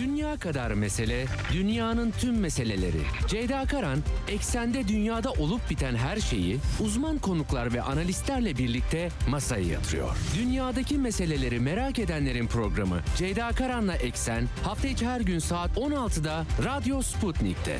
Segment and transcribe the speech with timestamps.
[0.00, 3.02] Dünya kadar mesele, dünyanın tüm meseleleri.
[3.28, 10.16] Ceyda Karan, eksende dünyada olup biten her şeyi uzman konuklar ve analistlerle birlikte masaya yatırıyor.
[10.38, 17.02] Dünyadaki meseleleri merak edenlerin programı Ceyda Karan'la Eksen hafta içi her gün saat 16'da Radyo
[17.02, 17.78] Sputnik'te.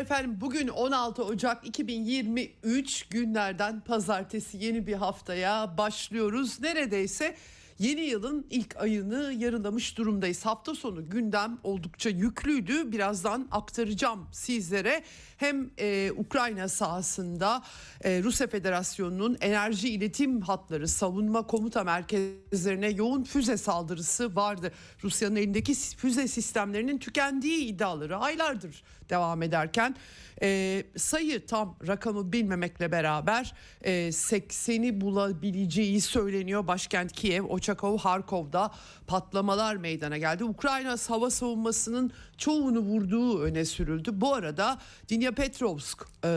[0.00, 6.60] Efendim bugün 16 Ocak 2023 günlerden pazartesi yeni bir haftaya başlıyoruz.
[6.60, 7.36] Neredeyse
[7.78, 10.46] yeni yılın ilk ayını yarılamış durumdayız.
[10.46, 12.92] Hafta sonu gündem oldukça yüklüydü.
[12.92, 15.02] Birazdan aktaracağım sizlere.
[15.36, 17.62] Hem e, Ukrayna sahasında
[18.00, 24.72] e, Rusya Federasyonu'nun enerji iletim hatları savunma komuta merkezlerine yoğun füze saldırısı vardı.
[25.04, 29.96] Rusya'nın elindeki füze sistemlerinin tükendiği iddiaları aylardır devam ederken
[30.42, 36.66] e, sayı tam rakamı bilmemekle beraber e, 80'i bulabileceği söyleniyor.
[36.66, 38.70] Başkent Kiev, Oçakov, Harkov'da
[39.06, 40.44] patlamalar meydana geldi.
[40.44, 44.10] Ukrayna hava savunmasının çoğunu vurduğu öne sürüldü.
[44.12, 44.78] Bu arada
[45.10, 46.28] Dnipropetrovsk, e,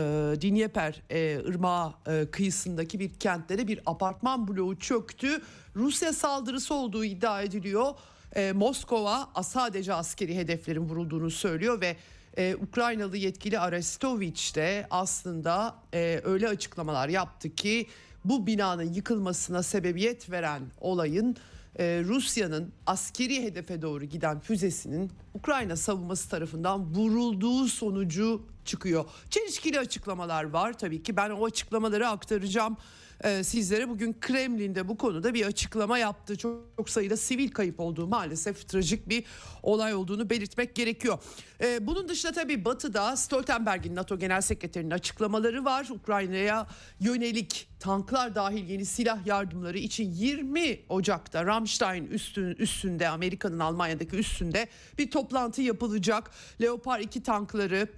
[0.42, 5.42] Dnieper e, ırmağı e, kıyısındaki bir kentte de bir apartman bloğu çöktü.
[5.76, 7.94] Rusya saldırısı olduğu iddia ediliyor.
[8.36, 11.96] E, Moskova sadece askeri hedeflerin vurulduğunu söylüyor ve
[12.38, 17.86] ee, Ukraynalı yetkili Arestoviç de aslında e, öyle açıklamalar yaptı ki
[18.24, 21.36] bu binanın yıkılmasına sebebiyet veren olayın
[21.78, 29.04] e, Rusya'nın askeri hedefe doğru giden füzesinin Ukrayna savunması tarafından vurulduğu sonucu çıkıyor.
[29.30, 32.76] Çelişkili açıklamalar var tabii ki ben o açıklamaları aktaracağım
[33.24, 33.88] e, sizlere.
[33.88, 36.36] Bugün Kremlin'de bu konuda bir açıklama yaptı.
[36.36, 39.24] Çok, çok sayıda sivil kayıp olduğu maalesef trajik bir
[39.62, 41.18] olay olduğunu belirtmek gerekiyor.
[41.60, 45.88] E, bunun dışında tabii Batı'da Stoltenberg'in NATO Genel Sekreterinin açıklamaları var.
[45.90, 46.66] Ukrayna'ya
[47.00, 54.68] yönelik tanklar dahil yeni silah yardımları için 20 Ocak'ta Ramstein üstün, üstünde Amerika'nın Almanya'daki üstünde
[54.98, 56.30] bir toplantı yapılacak.
[56.60, 57.88] Leopard 2 tankları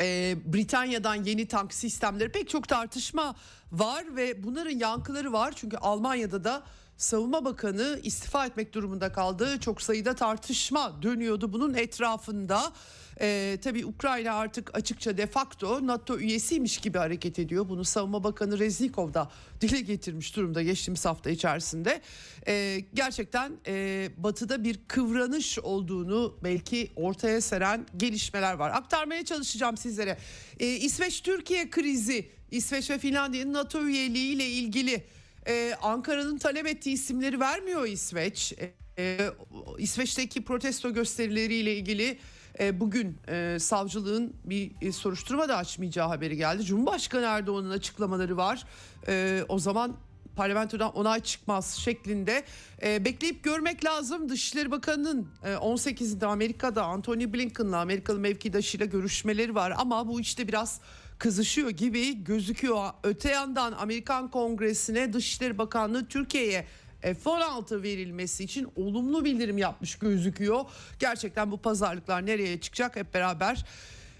[0.00, 3.34] e, Britanya'dan yeni tank sistemleri pek çok tartışma
[3.72, 5.52] var ve bunların yankıları var.
[5.56, 6.62] Çünkü Almanya'da da
[6.96, 9.60] Savunma Bakanı istifa etmek durumunda kaldı.
[9.60, 12.72] Çok sayıda tartışma dönüyordu bunun etrafında.
[13.20, 17.68] Ee, tabii Ukrayna artık açıkça de facto NATO üyesiymiş gibi hareket ediyor.
[17.68, 19.30] Bunu Savunma Bakanı Reznikov da
[19.60, 22.00] dile getirmiş durumda geçtiğimiz hafta içerisinde.
[22.46, 28.70] Ee, gerçekten e, batıda bir kıvranış olduğunu belki ortaya seren gelişmeler var.
[28.70, 30.18] Aktarmaya çalışacağım sizlere.
[30.60, 35.21] Ee, İsveç-Türkiye krizi, İsveç ve Finlandiya'nın NATO üyeliği ile ilgili...
[35.48, 38.54] Ee, Ankara'nın talep ettiği isimleri vermiyor İsveç.
[38.98, 39.30] Ee,
[39.78, 42.18] İsveç'teki protesto gösterileriyle ilgili
[42.60, 46.64] e, bugün e, savcılığın bir e, soruşturma da açmayacağı haberi geldi.
[46.64, 48.64] Cumhurbaşkanı Erdoğan'ın açıklamaları var.
[49.08, 49.96] E, o zaman
[50.36, 52.44] parlamentodan onay çıkmaz şeklinde
[52.82, 54.28] e, bekleyip görmek lazım.
[54.28, 60.80] Dışişleri Bakanı'nın e, 18'inde Amerika'da Anthony Blinken'la Amerikalı mevkidaşıyla görüşmeleri var ama bu işte biraz
[61.22, 62.90] kızışıyor gibi gözüküyor.
[63.02, 66.66] Öte yandan Amerikan Kongresi'ne Dışişleri Bakanlığı Türkiye'ye
[67.02, 70.64] F-16 verilmesi için olumlu bildirim yapmış gözüküyor.
[70.98, 73.64] Gerçekten bu pazarlıklar nereye çıkacak hep beraber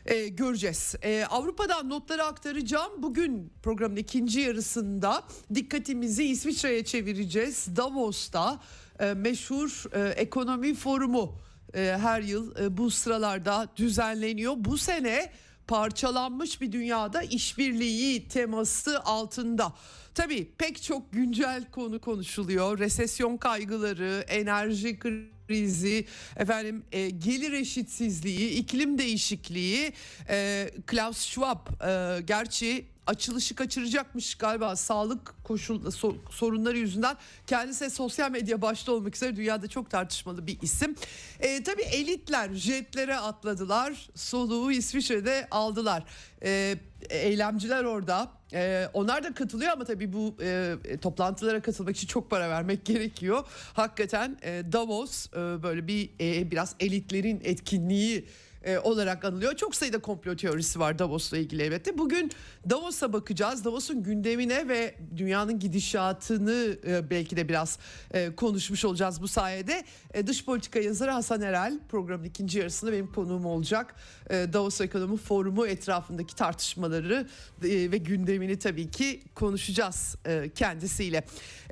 [0.06, 0.94] e, göreceğiz.
[1.02, 2.92] E, Avrupa'dan notları aktaracağım.
[2.98, 5.22] Bugün programın ikinci yarısında
[5.54, 7.76] dikkatimizi İsviçre'ye çevireceğiz.
[7.76, 8.60] Davos'ta
[9.00, 11.38] e, meşhur e, ekonomi forumu
[11.74, 14.54] e, her yıl e, bu sıralarda düzenleniyor.
[14.56, 15.32] Bu sene
[15.72, 19.72] parçalanmış bir dünyada işbirliği teması altında.
[20.14, 22.78] Tabii pek çok güncel konu konuşuluyor.
[22.78, 26.06] Resesyon kaygıları, enerji krizi,
[26.36, 29.92] efendim e, gelir eşitsizliği, iklim değişikliği.
[30.28, 35.90] E, Klaus Schwab e, gerçi açılışı kaçıracakmış galiba sağlık koşul
[36.30, 40.96] sorunları yüzünden kendisi sosyal medya başta olmak üzere dünyada çok tartışmalı bir isim.
[41.40, 46.04] E, tabii elitler jetlere atladılar soluğu İsviçre'de aldılar.
[46.42, 46.76] E,
[47.10, 52.50] eylemciler orada e, onlar da katılıyor ama tabii bu e, toplantılara katılmak için çok para
[52.50, 53.44] vermek gerekiyor.
[53.74, 58.26] Hakikaten e, Davos e, böyle bir e, biraz elitlerin etkinliği
[58.64, 59.56] e, olarak anılıyor.
[59.56, 61.98] Çok sayıda komplo teorisi var Davos'la ilgili elbette.
[61.98, 62.30] Bugün
[62.70, 63.64] Davos'a bakacağız.
[63.64, 67.78] Davos'un gündemine ve dünyanın gidişatını e, belki de biraz
[68.10, 69.84] e, konuşmuş olacağız bu sayede.
[70.14, 73.94] E, dış politika yazarı Hasan Erel programın ikinci yarısında benim konuğum olacak.
[74.30, 77.26] E, Davos Ekonomi Forumu etrafındaki tartışmaları
[77.64, 81.24] e, ve gündemini tabii ki konuşacağız e, kendisiyle.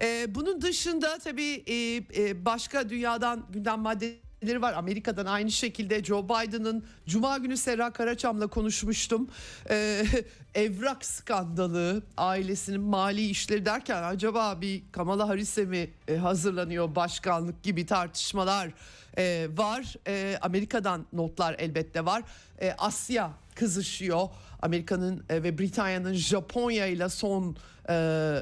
[0.03, 1.75] E, bunun dışında tabii e,
[2.17, 4.73] e, başka dünyadan gündem madde meseleleri var.
[4.73, 9.29] Amerika'dan aynı şekilde Joe Biden'ın Cuma günü Serra Karaçam'la konuşmuştum.
[9.71, 10.05] Ee,
[10.55, 17.87] evrak skandalı, ailesinin mali işleri derken acaba bir Kamala Harris'e mi e, hazırlanıyor başkanlık gibi
[17.87, 18.71] tartışmalar
[19.19, 19.95] e, var.
[20.07, 22.23] E, Amerika'dan notlar elbette var.
[22.61, 24.29] E, Asya kızışıyor.
[24.63, 27.57] Amerika'nın e, ve Britanya'nın Japonya ile son
[27.89, 27.95] e,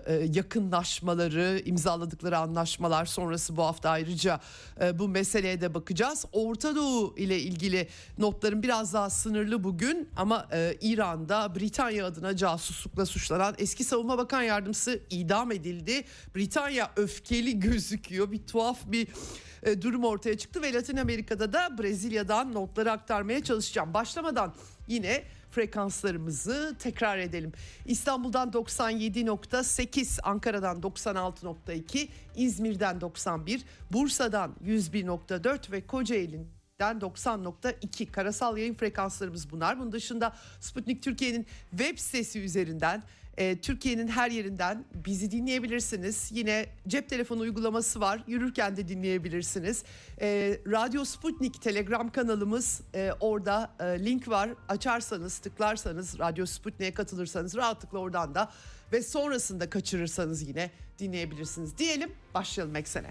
[0.07, 4.41] e, yakınlaşmaları, imzaladıkları anlaşmalar sonrası bu hafta ayrıca
[4.81, 6.25] e, bu meseleye de bakacağız.
[6.33, 7.89] Orta Doğu ile ilgili
[8.19, 14.43] notlarım biraz daha sınırlı bugün ama e, İran'da Britanya adına casuslukla suçlanan eski Savunma Bakan
[14.43, 16.05] Yardımcısı idam edildi.
[16.37, 18.33] Britanya öfkeli gözüküyor.
[18.33, 19.09] Bir tuhaf bir
[19.63, 23.95] e, durum ortaya çıktı ve Latin Amerika'da da Brezilya'dan notları aktarmaya çalışacağım.
[23.95, 24.55] Başlamadan
[24.89, 25.23] yine
[25.59, 27.53] frekanslarımızı tekrar edelim.
[27.85, 39.79] İstanbul'dan 97.8, Ankara'dan 96.2, İzmir'den 91, Bursa'dan 101.4 ve Kocaeli'den 90.2 karasal yayın frekanslarımız bunlar.
[39.79, 43.03] Bunun dışında Sputnik Türkiye'nin web sitesi üzerinden
[43.39, 46.31] e, Türkiye'nin her yerinden bizi dinleyebilirsiniz.
[46.33, 48.25] Yine cep telefonu uygulaması var.
[48.27, 49.85] Yürürken de dinleyebilirsiniz.
[50.21, 54.51] E, Radyo Sputnik Telegram kanalımız e, orada e, link var.
[54.69, 58.51] Açarsanız, tıklarsanız, Radyo Sputnik'e katılırsanız rahatlıkla oradan da
[58.93, 61.79] ve sonrasında kaçırırsanız yine dinleyebilirsiniz.
[61.79, 63.11] Diyelim başlayalım eksene.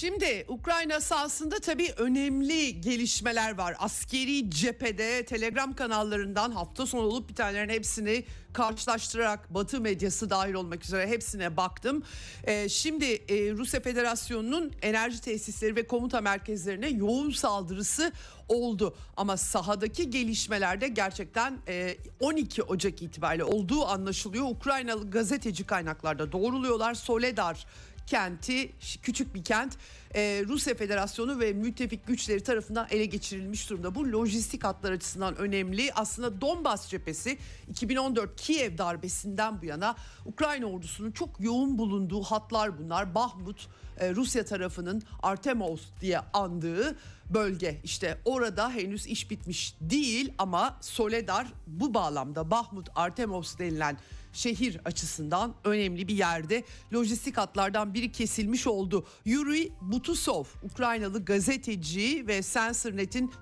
[0.00, 3.76] Şimdi Ukrayna sahasında tabii önemli gelişmeler var.
[3.78, 11.06] Askeri cephede Telegram kanallarından hafta sonu olup bitenlerin hepsini karşılaştırarak Batı medyası dahil olmak üzere
[11.06, 12.02] hepsine baktım.
[12.44, 18.12] Ee, şimdi e, Rusya Federasyonu'nun enerji tesisleri ve komuta merkezlerine yoğun saldırısı
[18.48, 18.96] oldu.
[19.16, 24.44] Ama sahadaki gelişmelerde gerçekten e, 12 Ocak itibariyle olduğu anlaşılıyor.
[24.44, 26.94] Ukraynalı gazeteci kaynaklarda doğruluyorlar.
[26.94, 27.66] Soledar
[28.10, 28.72] kenti
[29.02, 29.76] küçük bir kent
[30.14, 33.94] e, Rusya Federasyonu ve müttefik güçleri tarafından ele geçirilmiş durumda.
[33.94, 35.92] Bu lojistik hatlar açısından önemli.
[35.94, 39.96] Aslında Donbas cephesi 2014 Kiev darbesinden bu yana
[40.26, 43.14] Ukrayna ordusunun çok yoğun bulunduğu hatlar bunlar.
[43.14, 43.68] Bahmut
[43.98, 46.96] e, Rusya tarafının Artemovs diye andığı
[47.34, 47.80] bölge.
[47.84, 53.98] İşte orada henüz iş bitmiş değil ama Soledar bu bağlamda Bahmut Artemovs denilen
[54.32, 56.64] şehir açısından önemli bir yerde.
[56.94, 59.06] Lojistik hatlardan biri kesilmiş oldu.
[59.24, 63.32] Yuri Butusov, Ukraynalı gazeteci ve Sensornet'in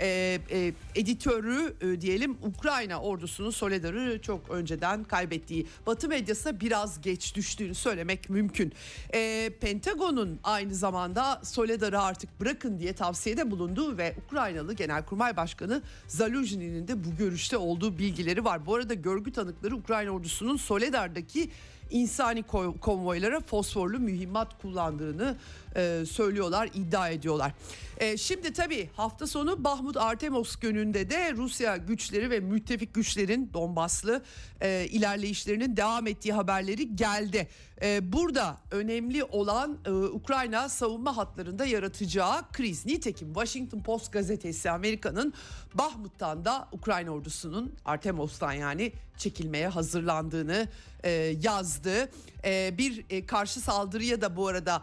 [0.00, 7.34] e, e, editörü e, diyelim Ukrayna ordusunun Soledar'ı çok önceden kaybettiği Batı medyasına biraz geç
[7.34, 8.72] düştüğünü söylemek mümkün.
[9.14, 16.88] E, Pentagon'un aynı zamanda Soledar'ı artık bırakın diye tavsiyede bulunduğu ve Ukraynalı Genelkurmay Başkanı Zaluzhny'nin
[16.88, 18.66] de bu görüşte olduğu bilgileri var.
[18.66, 21.50] Bu arada görgü tanıkları Ukrayna ordusunun Soledar'daki
[21.90, 22.42] insani
[22.80, 25.36] konvoylara fosforlu mühimmat kullandığını
[25.76, 27.52] e, söylüyorlar, iddia ediyorlar.
[27.98, 34.22] E, şimdi tabii hafta sonu Bahmut Artemos gününde de Rusya güçleri ve müttefik güçlerin Donbaslı
[34.60, 37.48] e, ilerleyişlerinin devam ettiği haberleri geldi.
[37.82, 42.86] E, burada önemli olan e, Ukrayna savunma hatlarında yaratacağı kriz.
[42.86, 45.32] Nitekim Washington Post gazetesi Amerika'nın
[45.74, 50.68] Bahmut'tan da Ukrayna ordusunun Artemos'tan yani çekilmeye hazırlandığını
[51.04, 51.10] e,
[51.42, 52.08] yazdı.
[52.44, 54.82] E, bir karşı saldırıya da bu arada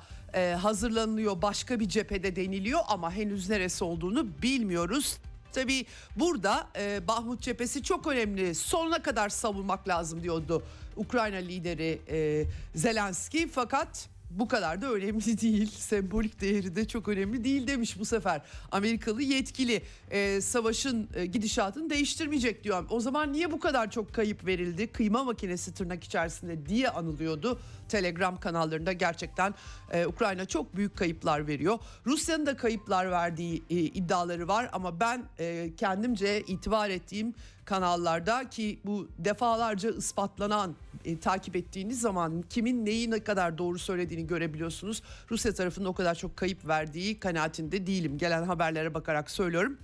[0.62, 5.18] hazırlanılıyor başka bir cephede deniliyor ama henüz neresi olduğunu bilmiyoruz.
[5.52, 10.64] Tabi burada e, Bahmut cephesi çok önemli sonuna kadar savunmak lazım diyordu
[10.98, 15.72] Ukrayna lideri e, Zelenski fakat bu kadar da önemli değil.
[15.72, 18.42] Sembolik değeri de çok önemli değil demiş bu sefer.
[18.72, 22.86] Amerikalı yetkili e, savaşın e, gidişatını değiştirmeyecek diyor.
[22.90, 24.88] O zaman niye bu kadar çok kayıp verildi?
[24.88, 27.60] Kıyma makinesi tırnak içerisinde diye anılıyordu.
[27.90, 29.54] Telegram kanallarında gerçekten
[29.92, 31.80] e, Ukrayna çok büyük kayıplar veriyor.
[32.06, 37.34] Rusya'nın da kayıplar verdiği e, iddiaları var ama ben e, kendimce itibar ettiğim
[37.68, 44.28] kanallarda ki bu defalarca ispatlanan e, takip ettiğiniz zaman kimin neyi ne kadar doğru söylediğini
[44.28, 45.04] görebiliyorsunuz.
[45.32, 48.18] Rusya tarafının o kadar çok kayıp verdiği kanaatinde değilim.
[48.18, 49.78] Gelen haberlere bakarak söylüyorum.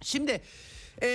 [0.00, 0.40] Şimdi
[1.02, 1.08] e,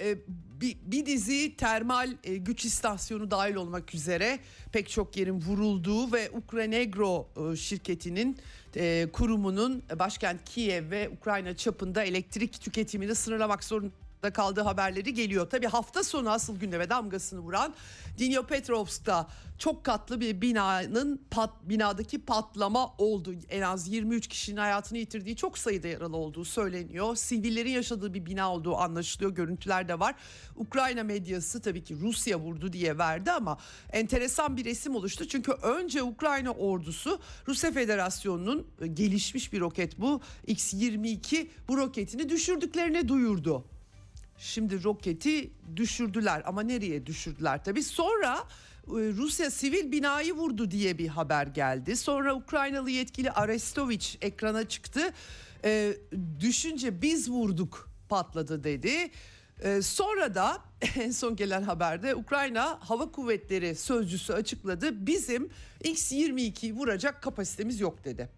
[0.00, 0.18] e,
[0.60, 4.38] bir, bir dizi termal e, güç istasyonu dahil olmak üzere
[4.72, 8.38] pek çok yerin vurulduğu ve Ukranegro e, şirketinin
[8.76, 15.50] e, kurumunun başkent Kiev ve Ukrayna çapında elektrik tüketimini sınırlamak zorunda kaldığı haberleri geliyor.
[15.50, 17.74] Tabi hafta sonu asıl gündeme damgasını vuran
[18.18, 23.34] Dnipropetrovsk'ta çok katlı bir binanın pat, binadaki patlama oldu.
[23.48, 27.16] En az 23 kişinin hayatını yitirdiği çok sayıda yaralı olduğu söyleniyor.
[27.16, 29.30] Sivillerin yaşadığı bir bina olduğu anlaşılıyor.
[29.34, 30.14] Görüntüler de var.
[30.56, 33.58] Ukrayna medyası tabii ki Rusya vurdu diye verdi ama
[33.92, 35.28] enteresan bir resim oluştu.
[35.28, 43.08] Çünkü önce Ukrayna ordusu Rusya Federasyonu'nun e, gelişmiş bir roket bu X-22 bu roketini düşürdüklerini
[43.08, 43.64] duyurdu.
[44.40, 47.82] Şimdi roketi düşürdüler ama nereye düşürdüler tabii.
[47.82, 51.96] Sonra e, Rusya sivil binayı vurdu diye bir haber geldi.
[51.96, 55.00] Sonra Ukraynalı yetkili Arestovich ekrana çıktı.
[55.64, 55.92] E,
[56.40, 59.10] düşünce biz vurduk patladı dedi.
[59.62, 60.58] E, sonra da
[60.96, 65.06] en son gelen haberde Ukrayna Hava Kuvvetleri sözcüsü açıkladı.
[65.06, 65.50] Bizim
[65.84, 68.28] X-22'yi vuracak kapasitemiz yok dedi.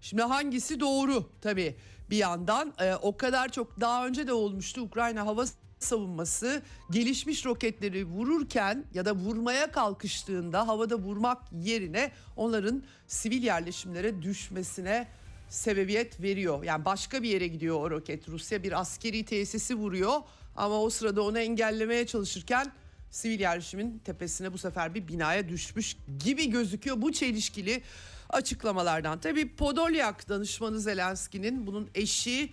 [0.00, 1.76] Şimdi hangisi doğru tabii
[2.10, 5.44] bir yandan e, o kadar çok daha önce de olmuştu Ukrayna hava
[5.78, 15.08] savunması gelişmiş roketleri vururken ya da vurmaya kalkıştığında havada vurmak yerine onların sivil yerleşimlere düşmesine
[15.48, 16.64] sebebiyet veriyor.
[16.64, 18.28] Yani başka bir yere gidiyor o roket.
[18.28, 20.20] Rusya bir askeri tesisi vuruyor
[20.56, 22.72] ama o sırada onu engellemeye çalışırken
[23.10, 27.02] sivil yerleşimin tepesine bu sefer bir binaya düşmüş gibi gözüküyor.
[27.02, 27.82] Bu çelişkili
[28.30, 29.20] açıklamalardan.
[29.20, 32.50] Tabii Podolyak danışmanı Zelenski'nin bunun eşi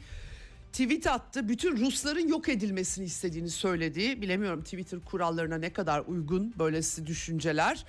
[0.72, 1.50] tweet attı.
[1.50, 4.22] Bütün Rusların yok edilmesini istediğini söyledi.
[4.22, 7.86] Bilemiyorum Twitter kurallarına ne kadar uygun böylesi düşünceler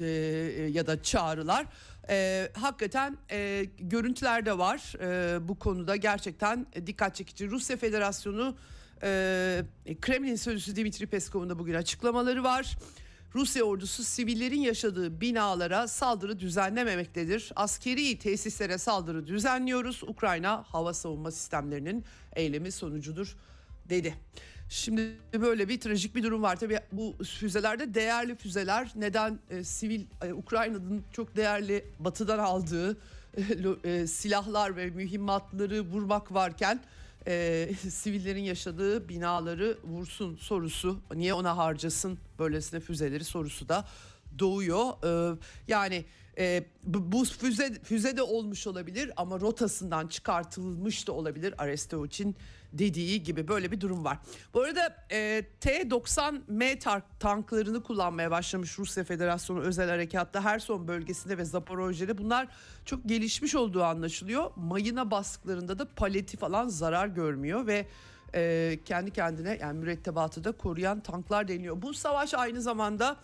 [0.00, 0.06] e,
[0.72, 1.66] ya da çağrılar.
[2.08, 7.50] E, hakikaten e, görüntüler de var e, bu konuda gerçekten dikkat çekici.
[7.50, 8.56] Rusya Federasyonu
[9.02, 9.64] e,
[10.00, 12.76] Kremlin sözcüsü Dimitri Peskov'un da bugün açıklamaları var.
[13.34, 17.52] Rusya ordusu sivillerin yaşadığı binalara saldırı düzenlememektedir.
[17.56, 20.02] Askeri tesislere saldırı düzenliyoruz.
[20.02, 22.04] Ukrayna hava savunma sistemlerinin
[22.36, 23.36] eylemi sonucudur
[23.88, 24.14] dedi.
[24.68, 26.56] Şimdi böyle bir trajik bir durum var.
[26.56, 28.92] Tabii bu füzelerde değerli füzeler.
[28.94, 32.96] Neden e, sivil e, Ukrayna'nın çok değerli batıdan aldığı
[33.36, 36.80] e, e, silahlar ve mühimmatları vurmak varken
[37.26, 43.84] e, sivillerin yaşadığı binaları vursun sorusu niye ona harcasın böylesine füzeleri sorusu da
[44.38, 44.84] doğuyor.
[45.04, 45.38] E,
[45.68, 46.04] yani
[46.38, 52.36] e, bu, füze füze de olmuş olabilir ama rotasından çıkartılmış da olabilir Arestovich'in
[52.78, 54.18] dediği gibi böyle bir durum var.
[54.54, 56.78] Bu arada e, T-90M
[57.18, 62.48] tanklarını kullanmaya başlamış Rusya Federasyonu özel harekatta Herson bölgesinde ve Zaporojye'de bunlar
[62.84, 64.50] çok gelişmiş olduğu anlaşılıyor.
[64.56, 67.86] Mayına bastıklarında da paleti falan zarar görmüyor ve
[68.34, 71.82] e, kendi kendine yani mürettebatı da koruyan tanklar deniyor.
[71.82, 73.16] Bu savaş aynı zamanda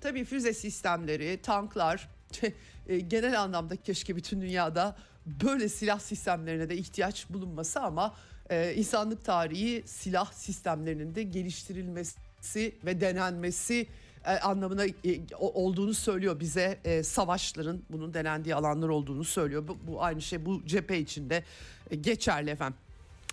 [0.00, 2.08] tabii füze sistemleri, tanklar
[2.86, 4.96] e, genel anlamda keşke bütün dünyada
[5.26, 8.14] böyle silah sistemlerine de ihtiyaç bulunması ama
[8.50, 13.86] e, insanlık tarihi silah sistemlerinin de geliştirilmesi ve denenmesi
[14.26, 19.68] e, anlamına e, olduğunu söylüyor bize e, savaşların bunun denendiği alanlar olduğunu söylüyor.
[19.68, 21.44] Bu, bu aynı şey bu cephe içinde
[21.90, 22.78] e, geçerli efendim.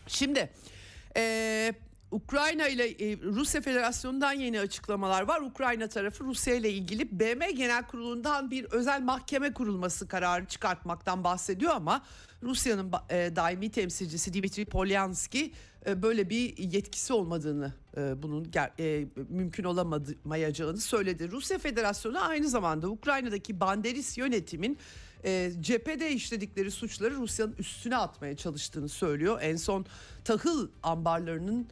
[0.08, 0.50] Şimdi
[1.18, 1.74] e,
[2.12, 5.42] Ukrayna ile e, Rusya Federasyonu'ndan yeni açıklamalar var.
[5.42, 11.74] Ukrayna tarafı Rusya ile ilgili BM Genel Kurulu'ndan bir özel mahkeme kurulması kararı çıkartmaktan bahsediyor
[11.74, 12.04] ama
[12.44, 15.54] Rusya'nın e, daimi temsilcisi Dimitri Polyanski
[15.88, 21.32] e, böyle bir yetkisi olmadığını e, bunun e, mümkün olamayacağını söyledi.
[21.32, 24.78] Rusya Federasyonu aynı zamanda Ukrayna'daki Banderis yönetimin
[25.26, 29.40] e, cephede işledikleri suçları Rusya'nın üstüne atmaya çalıştığını söylüyor.
[29.42, 29.86] En son
[30.24, 31.68] tahıl ambarlarının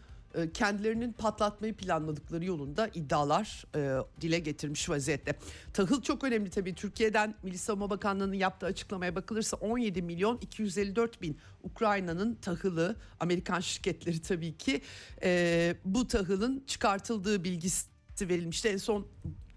[0.54, 5.36] kendilerinin patlatmayı planladıkları yolunda iddialar e, dile getirmiş vaziyette.
[5.74, 6.76] Tahıl çok önemli tabii.
[6.76, 14.22] Türkiye'den Milli Savunma Bakanlığı'nın yaptığı açıklamaya bakılırsa 17 milyon 254 bin Ukrayna'nın tahılı Amerikan şirketleri
[14.22, 14.82] tabii ki
[15.24, 17.88] e, bu tahılın çıkartıldığı bilgisi
[18.22, 18.70] verilmişti.
[18.70, 19.08] En son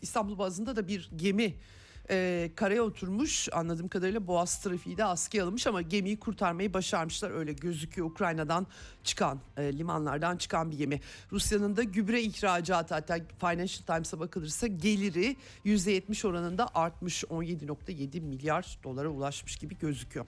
[0.02, 1.54] İstanbul bazında da bir gemi
[2.10, 7.52] e, karaya oturmuş anladığım kadarıyla Boğaz trafiği de askıya alınmış ama gemiyi kurtarmayı başarmışlar öyle
[7.52, 8.66] gözüküyor Ukrayna'dan
[9.06, 11.00] çıkan e, limanlardan çıkan bir gemi.
[11.32, 19.08] Rusya'nın da gübre ihracatı hatta Financial Times'a bakılırsa geliri %70 oranında artmış 17.7 milyar dolara
[19.08, 20.26] ulaşmış gibi gözüküyor.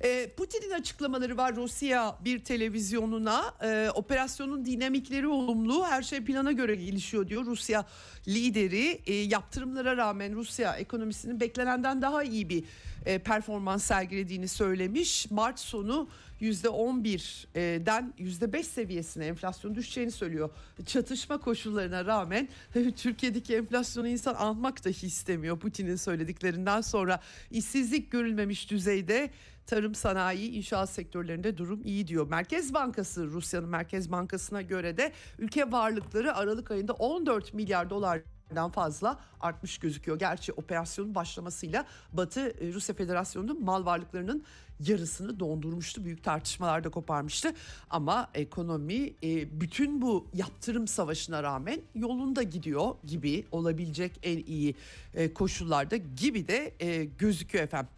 [0.00, 6.74] E, Putin'in açıklamaları var Rusya bir televizyonuna e, operasyonun dinamikleri olumlu her şey plana göre
[6.74, 7.86] gelişiyor diyor Rusya
[8.28, 12.64] lideri e, yaptırımlara rağmen Rusya ekonomisinin beklenenden daha iyi bir
[13.06, 15.30] e, performans sergilediğini söylemiş.
[15.30, 16.08] Mart sonu
[16.40, 20.50] %11'den %5 seviyesine enflasyon düşeceğini söylüyor.
[20.86, 22.48] Çatışma koşullarına rağmen
[22.96, 27.20] Türkiye'deki enflasyonu insan almak dahi istemiyor Putin'in söylediklerinden sonra
[27.50, 29.30] işsizlik görülmemiş düzeyde
[29.66, 32.28] tarım, sanayi, inşaat sektörlerinde durum iyi diyor.
[32.28, 38.20] Merkez Bankası, Rusya'nın Merkez Bankası'na göre de ülke varlıkları Aralık ayında 14 milyar dolar
[38.56, 40.18] dan fazla artmış gözüküyor.
[40.18, 44.44] Gerçi operasyonun başlamasıyla Batı e, Rusya Federasyonu'nun mal varlıklarının
[44.80, 46.04] yarısını dondurmuştu.
[46.04, 47.54] Büyük tartışmalar da koparmıştı.
[47.90, 54.74] Ama ekonomi e, bütün bu yaptırım savaşına rağmen yolunda gidiyor gibi olabilecek en iyi
[55.14, 56.74] e, koşullarda gibi de
[57.18, 57.90] gözüküyor efendim.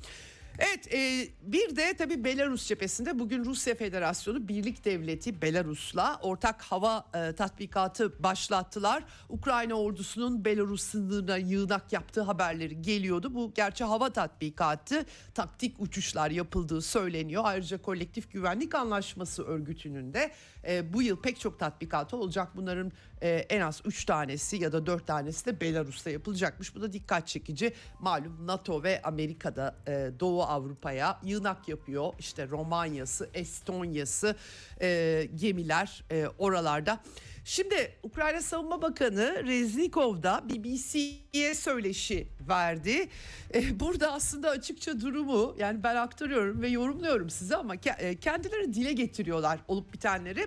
[0.58, 7.06] Evet e, bir de tabii Belarus cephesinde bugün Rusya Federasyonu Birlik Devleti Belarus'la ortak hava
[7.14, 9.04] e, tatbikatı başlattılar.
[9.28, 13.34] Ukrayna ordusunun Belarus sınırına yığınak yaptığı haberleri geliyordu.
[13.34, 17.42] Bu gerçi hava tatbikatı taktik uçuşlar yapıldığı söyleniyor.
[17.46, 20.32] Ayrıca kolektif güvenlik anlaşması örgütünün de
[20.68, 22.48] e, bu yıl pek çok tatbikatı olacak.
[22.56, 22.92] Bunların
[23.22, 26.74] e, en az 3 tanesi ya da 4 tanesi de Belarus'ta yapılacakmış.
[26.74, 27.72] Bu da dikkat çekici.
[28.00, 32.12] Malum NATO ve Amerika'da e, Doğu Avrupa'ya yığınak yapıyor.
[32.18, 34.36] İşte Romanya'sı, Estonya'sı
[34.80, 37.00] e, gemiler e, oralarda.
[37.44, 43.08] Şimdi Ukrayna Savunma Bakanı Reznikov da BBC'ye söyleşi verdi.
[43.54, 48.92] E, burada aslında açıkça durumu yani ben aktarıyorum ve yorumluyorum size ama e, kendileri dile
[48.92, 50.46] getiriyorlar olup bitenleri.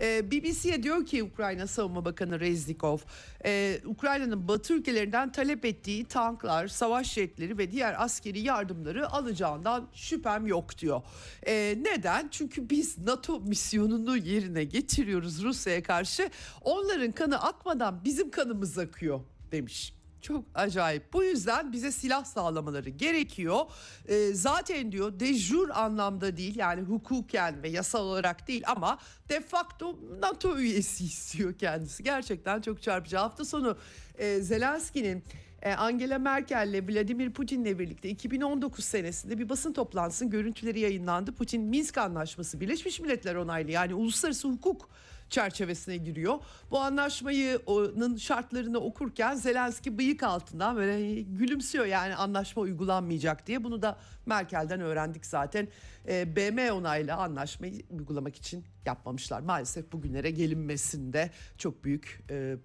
[0.00, 2.98] E, BBC'ye diyor ki Ukrayna Savunma Bakanı Reznikov,
[3.44, 10.46] e, Ukrayna'nın batı ülkelerinden talep ettiği tanklar, savaş jetleri ve diğer askeri yardımları alacağından şüphem
[10.46, 11.02] yok diyor.
[11.46, 12.28] E, neden?
[12.30, 16.30] Çünkü biz NATO misyonunu yerine getiriyoruz Rusya'ya karşı.
[16.60, 19.20] Onların kanı akmadan bizim kanımız akıyor
[19.52, 20.03] demiş.
[20.24, 21.12] Çok acayip.
[21.12, 23.60] Bu yüzden bize silah sağlamaları gerekiyor.
[24.08, 29.98] E, zaten diyor dejur anlamda değil yani hukuken ve yasal olarak değil ama de facto
[30.20, 32.02] NATO üyesi istiyor kendisi.
[32.02, 33.16] Gerçekten çok çarpıcı.
[33.16, 33.76] Hafta sonu
[34.18, 35.24] e, Zelenski'nin
[35.62, 41.34] e, Angela Merkel ile Vladimir Putin'le birlikte 2019 senesinde bir basın toplantısının görüntüleri yayınlandı.
[41.34, 44.88] Putin Minsk Anlaşması Birleşmiş Milletler onaylı yani uluslararası hukuk
[45.34, 46.38] çerçevesine giriyor.
[46.70, 53.64] Bu anlaşmayı'nın şartlarını okurken Zelenski bıyık altından böyle gülümsüyor yani anlaşma uygulanmayacak diye.
[53.64, 55.68] Bunu da Merkel'den öğrendik zaten.
[56.08, 59.40] E, BM onayla anlaşmayı uygulamak için yapmamışlar.
[59.40, 62.56] Maalesef bugünlere gelinmesinde çok büyük e, e,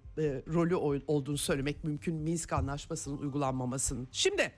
[0.52, 0.74] rolü
[1.06, 4.08] olduğunu söylemek mümkün Minsk anlaşmasının uygulanmamasının.
[4.12, 4.52] Şimdi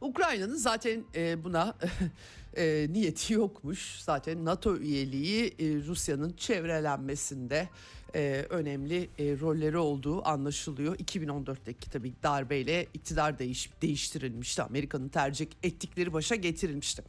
[0.00, 1.74] Ukrayna'nın zaten e, buna
[2.58, 4.00] e, niyeti yokmuş.
[4.00, 7.68] Zaten NATO üyeliği e, Rusya'nın çevrelenmesinde
[8.14, 10.96] e, önemli e, rolleri olduğu anlaşılıyor.
[10.96, 14.62] 2014'teki tabii darbeyle iktidar değiş, değiştirilmişti.
[14.62, 17.02] Amerika'nın tercih ettikleri başa getirilmişti.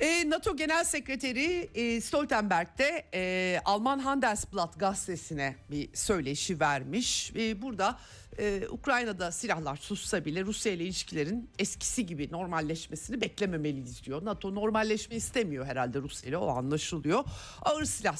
[0.00, 7.32] E, NATO Genel Sekreteri e, Stoltenberg de e, Alman Handelsblatt gazetesine bir söyleşi vermiş.
[7.36, 7.98] E, burada
[8.38, 14.24] e, Ukrayna'da silahlar sussa bile Rusya ile ilişkilerin eskisi gibi normalleşmesini beklememeliyiz diyor.
[14.24, 17.24] NATO normalleşme istemiyor herhalde Rusya ile o anlaşılıyor.
[17.62, 18.16] Ağır silah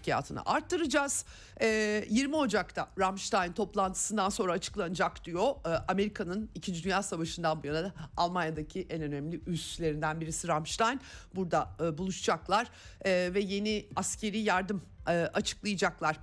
[0.00, 1.24] sevkiyatını arttıracağız.
[1.60, 5.54] E, 20 Ocak'ta Ramstein toplantısından sonra açıklanacak diyor.
[5.66, 6.84] E, Amerika'nın 2.
[6.84, 11.00] Dünya Savaşı'ndan bu yana Almanya'daki en önemli üslerinden birisi Ramstein.
[11.34, 12.70] Burada e, buluşacaklar
[13.04, 16.16] e, ve yeni askeri yardım e, açıklayacaklar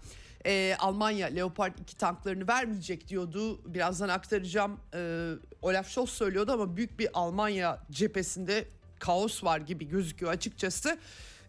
[0.46, 3.74] e, Almanya Leopard 2 tanklarını vermeyecek diyordu.
[3.74, 4.80] Birazdan aktaracağım.
[4.94, 8.66] E, Olaf Scholz söylüyordu ama büyük bir Almanya cephesinde
[9.00, 10.98] kaos var gibi gözüküyor açıkçası.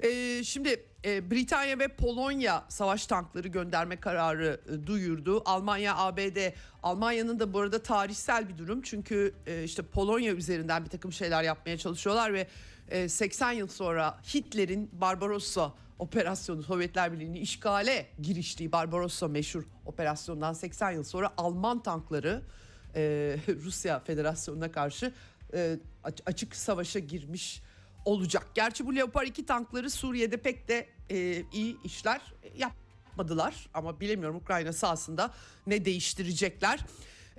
[0.00, 5.42] E, şimdi e, Britanya ve Polonya savaş tankları gönderme kararı e, duyurdu.
[5.44, 8.82] Almanya, ABD, Almanya'nın da bu arada tarihsel bir durum.
[8.82, 12.46] Çünkü e, işte Polonya üzerinden bir takım şeyler yapmaya çalışıyorlar ve
[12.88, 20.90] e, 80 yıl sonra Hitler'in Barbarossa operasyonu Sovyetler Birliği'nin işgale giriştiği Barbarossa meşhur operasyondan 80
[20.90, 22.42] yıl sonra Alman tankları
[22.94, 23.00] e,
[23.48, 25.12] Rusya Federasyonu'na karşı
[25.54, 25.78] e,
[26.26, 27.62] açık savaşa girmiş
[28.08, 28.46] olacak.
[28.54, 32.20] Gerçi bu Leopard 2 tankları Suriye'de pek de e, iyi işler
[32.56, 35.34] yapmadılar ama bilemiyorum Ukrayna sahasında
[35.66, 36.80] ne değiştirecekler.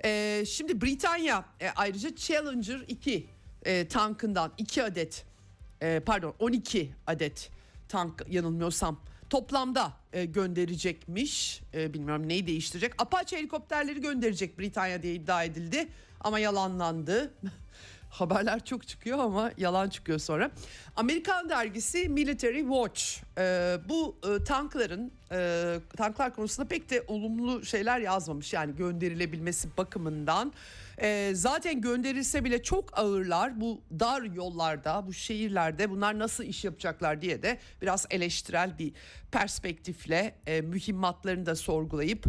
[0.04, 3.26] E, şimdi Britanya e, ayrıca Challenger 2
[3.64, 5.24] e, tankından 2 adet
[5.82, 7.50] e, pardon 12 adet
[7.88, 11.60] tank yanılmıyorsam toplamda e, gönderecekmiş.
[11.74, 13.02] E, bilmiyorum neyi değiştirecek.
[13.02, 15.88] Apache helikopterleri gönderecek Britanya diye iddia edildi
[16.20, 17.34] ama yalanlandı.
[18.10, 20.50] Haberler çok çıkıyor ama yalan çıkıyor sonra.
[20.96, 23.02] Amerikan dergisi Military Watch
[23.38, 28.52] e, bu e, tankların e, tanklar konusunda pek de olumlu şeyler yazmamış.
[28.52, 30.52] Yani gönderilebilmesi bakımından
[31.02, 37.22] E, zaten gönderilse bile çok ağırlar bu dar yollarda, bu şehirlerde bunlar nasıl iş yapacaklar
[37.22, 38.92] diye de biraz eleştirel bir
[39.32, 42.24] perspektifle e, mühimmatlarını da sorgulayıp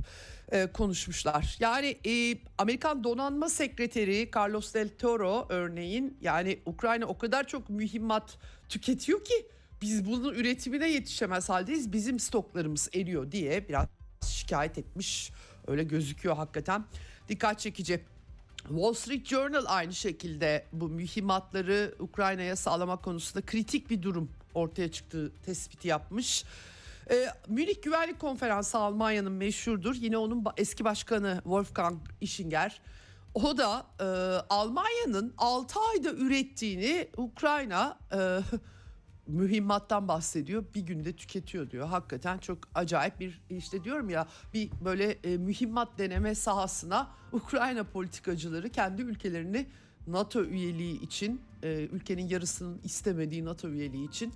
[0.52, 1.58] e, konuşmuşlar.
[1.60, 8.38] Yani e, Amerikan Donanma Sekreteri Carlos Del Toro örneğin yani Ukrayna o kadar çok mühimmat
[8.70, 9.46] tüketiyor ki
[9.82, 11.94] biz bunun üretimine yetişemez haldeyiz.
[11.94, 13.88] Bizim stoklarımız eriyor diye biraz
[14.28, 15.32] şikayet etmiş.
[15.68, 16.86] Öyle gözüküyor hakikaten.
[17.28, 18.06] Dikkat çekici.
[18.68, 25.32] Wall Street Journal aynı şekilde bu mühimmatları Ukrayna'ya sağlamak konusunda kritik bir durum ortaya çıktığı
[25.46, 26.44] tespiti yapmış.
[27.12, 29.96] Ee, Münih Güvenlik Konferansı Almanya'nın meşhurdur.
[29.96, 32.82] Yine onun eski başkanı Wolfgang Ischinger.
[33.34, 34.06] O da e,
[34.50, 38.40] Almanya'nın 6 ayda ürettiğini Ukrayna e,
[39.28, 40.64] mühimmattan bahsediyor.
[40.76, 41.88] Bir günde tüketiyor diyor.
[41.88, 48.70] Hakikaten çok acayip bir işte diyorum ya bir böyle e, mühimmat deneme sahasına Ukrayna politikacıları
[48.70, 49.68] kendi ülkelerini
[50.08, 54.34] NATO üyeliği için e, ülkenin yarısının istemediği NATO üyeliği için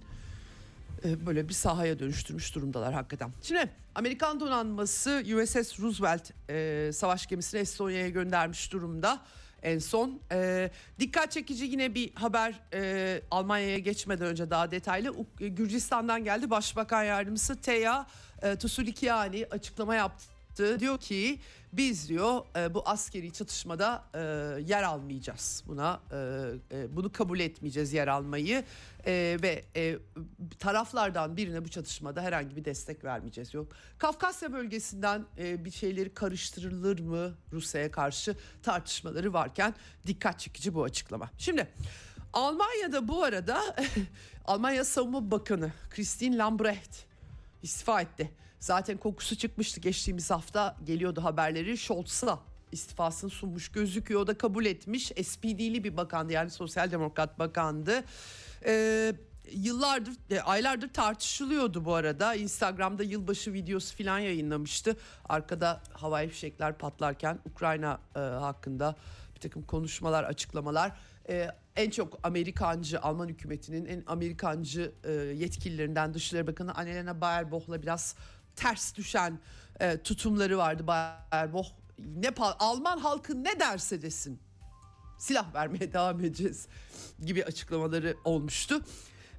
[1.06, 3.32] e, böyle bir sahaya dönüştürmüş durumdalar hakikaten.
[3.42, 9.22] Şimdi Amerikan donanması USS Roosevelt e, savaş gemisini Estonya'ya göndermiş durumda
[9.66, 10.20] en son.
[10.32, 15.12] E, dikkat çekici yine bir haber e, Almanya'ya geçmeden önce daha detaylı.
[15.12, 18.08] U- Gürcistan'dan geldi Başbakan Yardımcısı Teya
[18.42, 20.35] e, Tusulikiani açıklama yaptı.
[20.58, 21.40] Diyor ki
[21.74, 24.20] biz diyor e, bu askeri çatışmada e,
[24.62, 25.64] yer almayacağız.
[25.68, 26.02] Buna
[26.72, 28.64] e, bunu kabul etmeyeceğiz yer almayı
[29.42, 29.64] ve
[30.60, 33.54] taraflardan birine bu çatışmada herhangi bir destek vermeyeceğiz.
[33.54, 33.68] Yok.
[33.98, 39.76] Kafkasya bölgesinden bir şeyleri karıştırılır mı Rusya'ya karşı tartışmaları varken
[40.08, 41.30] dikkat çekici bu açıklama.
[41.38, 41.68] Şimdi
[42.34, 43.62] Almanya'da bu arada
[44.46, 47.06] Almanya Savunma Bakanı Christine Lambrecht
[47.64, 48.32] istifa etti.
[48.66, 52.40] Zaten kokusu çıkmıştı geçtiğimiz hafta geliyordu haberleri Scholz'a
[52.72, 54.22] istifasını sunmuş gözüküyor.
[54.22, 55.06] O da kabul etmiş.
[55.06, 58.04] SPD'li bir bakandı yani sosyal demokrat bakandı.
[58.66, 59.14] Ee,
[59.52, 62.36] yıllardır, e, aylardır tartışılıyordu bu arada.
[62.36, 64.98] Instagram'da yılbaşı videosu falan yayınlamıştı.
[65.30, 68.96] Arkada havai fişekler patlarken Ukrayna e, hakkında
[69.36, 70.92] bir takım konuşmalar, açıklamalar.
[71.30, 78.16] E, en çok Amerikancı, Alman hükümetinin en Amerikancı e, yetkililerinden Dışişleri Bakanı Annalena Baerbock'la biraz
[78.56, 79.40] ters düşen
[79.80, 81.70] e, tutumları vardı Baerbock.
[82.00, 84.40] Ne Alman halkı ne derse desin
[85.18, 86.68] silah vermeye devam edeceğiz
[87.26, 88.82] gibi açıklamaları olmuştu.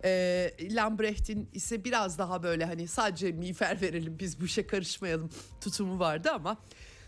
[0.05, 5.99] E, Lambrecht'in ise biraz daha böyle hani sadece miğfer verelim biz bu işe karışmayalım tutumu
[5.99, 6.57] vardı ama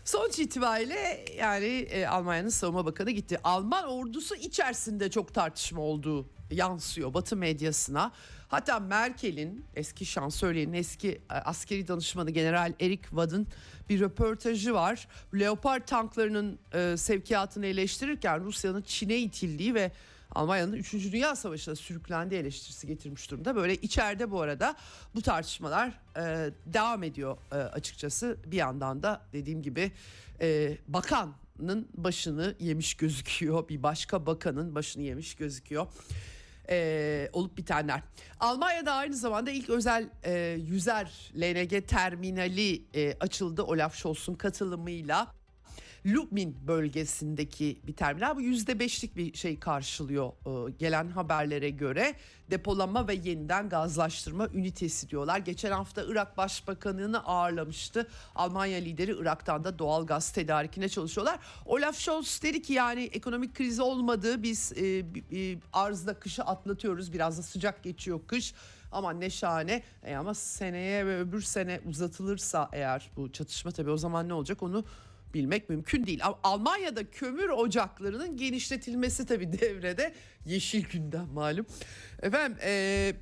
[0.05, 3.39] sonuç itibariyle yani e, Almanya'nın savunma bakanı gitti.
[3.43, 8.11] Alman ordusu içerisinde çok tartışma olduğu yansıyor Batı medyasına.
[8.49, 13.47] Hatta Merkel'in eski şansölyenin eski e, askeri danışmanı General Erik Wadd'ın
[13.89, 15.07] bir röportajı var.
[15.33, 19.91] Leopard tanklarının e, sevkiyatını eleştirirken Rusya'nın Çin'e itildiği ve
[20.31, 20.93] Almanya'nın 3.
[20.93, 23.55] Dünya Savaşı'na sürüklendiği eleştirisi getirmiş durumda.
[23.55, 24.75] Böyle içeride bu arada
[25.15, 28.37] bu tartışmalar e, devam ediyor e, açıkçası.
[28.45, 29.91] Bir yandan da dediğim gibi
[30.41, 33.69] e, bakanın başını yemiş gözüküyor.
[33.69, 35.87] Bir başka bakanın başını yemiş gözüküyor
[36.69, 38.01] e, olup bitenler.
[38.39, 40.33] Almanya'da aynı zamanda ilk özel e,
[40.67, 45.38] yüzer LNG terminali e, açıldı Olaf Scholz'un katılımıyla.
[46.13, 52.15] Lubmin bölgesindeki bir terminal bu yüzde beşlik bir şey karşılıyor e, gelen haberlere göre
[52.51, 55.39] depolama ve yeniden gazlaştırma ünitesi diyorlar.
[55.39, 58.07] Geçen hafta Irak Başbakanı'nı ağırlamıştı.
[58.35, 61.39] Almanya lideri Irak'tan da doğal gaz tedarikine çalışıyorlar.
[61.65, 67.37] Olaf Scholz dedi ki yani ekonomik kriz olmadı biz e, e, arzda kışı atlatıyoruz biraz
[67.37, 68.53] da sıcak geçiyor kış.
[68.91, 73.97] Ama ne şahane e ama seneye ve öbür sene uzatılırsa eğer bu çatışma tabii o
[73.97, 74.85] zaman ne olacak onu
[75.33, 76.21] bilmek mümkün değil.
[76.43, 80.13] Almanya'da kömür ocaklarının genişletilmesi tabii devrede
[80.45, 81.65] yeşil gündem malum.
[82.21, 83.13] Efendim e,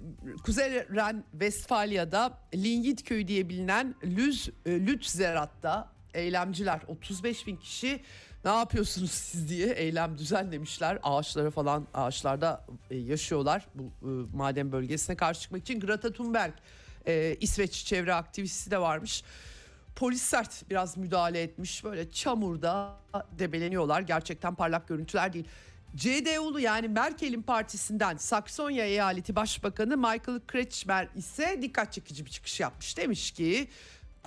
[0.43, 8.00] Kuzey Ren Westfalya'da Lingit köyü diye bilinen Lüz, e, Lützerat'ta eylemciler 35 bin kişi
[8.46, 11.00] ne yapıyorsunuz siz diye eylem düzenlemişler.
[11.04, 15.80] Ağaçlara falan ağaçlarda e, yaşıyorlar bu e, maden bölgesine karşı çıkmak için.
[15.80, 16.54] Greta Thunberg
[17.08, 19.24] e, İsveç çevre aktivisti de varmış
[19.97, 21.83] polis sert biraz müdahale etmiş.
[21.83, 22.97] Böyle çamurda
[23.39, 24.01] debeleniyorlar.
[24.01, 25.45] Gerçekten parlak görüntüler değil.
[25.95, 32.97] CDU'lu yani Merkel'in partisinden Saksonya eyaleti başbakanı Michael Kretschmer ise dikkat çekici bir çıkış yapmış.
[32.97, 33.67] Demiş ki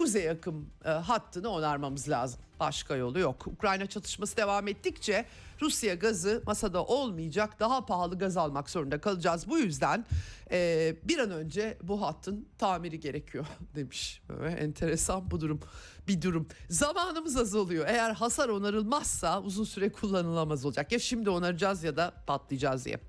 [0.01, 2.41] kuzey akım e, hattını onarmamız lazım.
[2.61, 3.47] Başka yolu yok.
[3.47, 5.27] Ukrayna çatışması devam ettikçe
[5.63, 7.61] Rusya gazı masada olmayacak.
[7.61, 9.49] Daha pahalı gaz almak zorunda kalacağız.
[9.49, 10.07] Bu yüzden
[10.51, 14.23] e, bir an önce bu hattın tamiri gerekiyor demiş.
[14.29, 15.61] Böyle enteresan bu durum.
[16.09, 16.49] Bir durum.
[16.69, 17.85] Zamanımız azalıyor.
[17.89, 20.93] Eğer hasar onarılmazsa uzun süre kullanılamaz olacak.
[20.93, 23.01] Ya şimdi onaracağız ya da patlayacağız diye.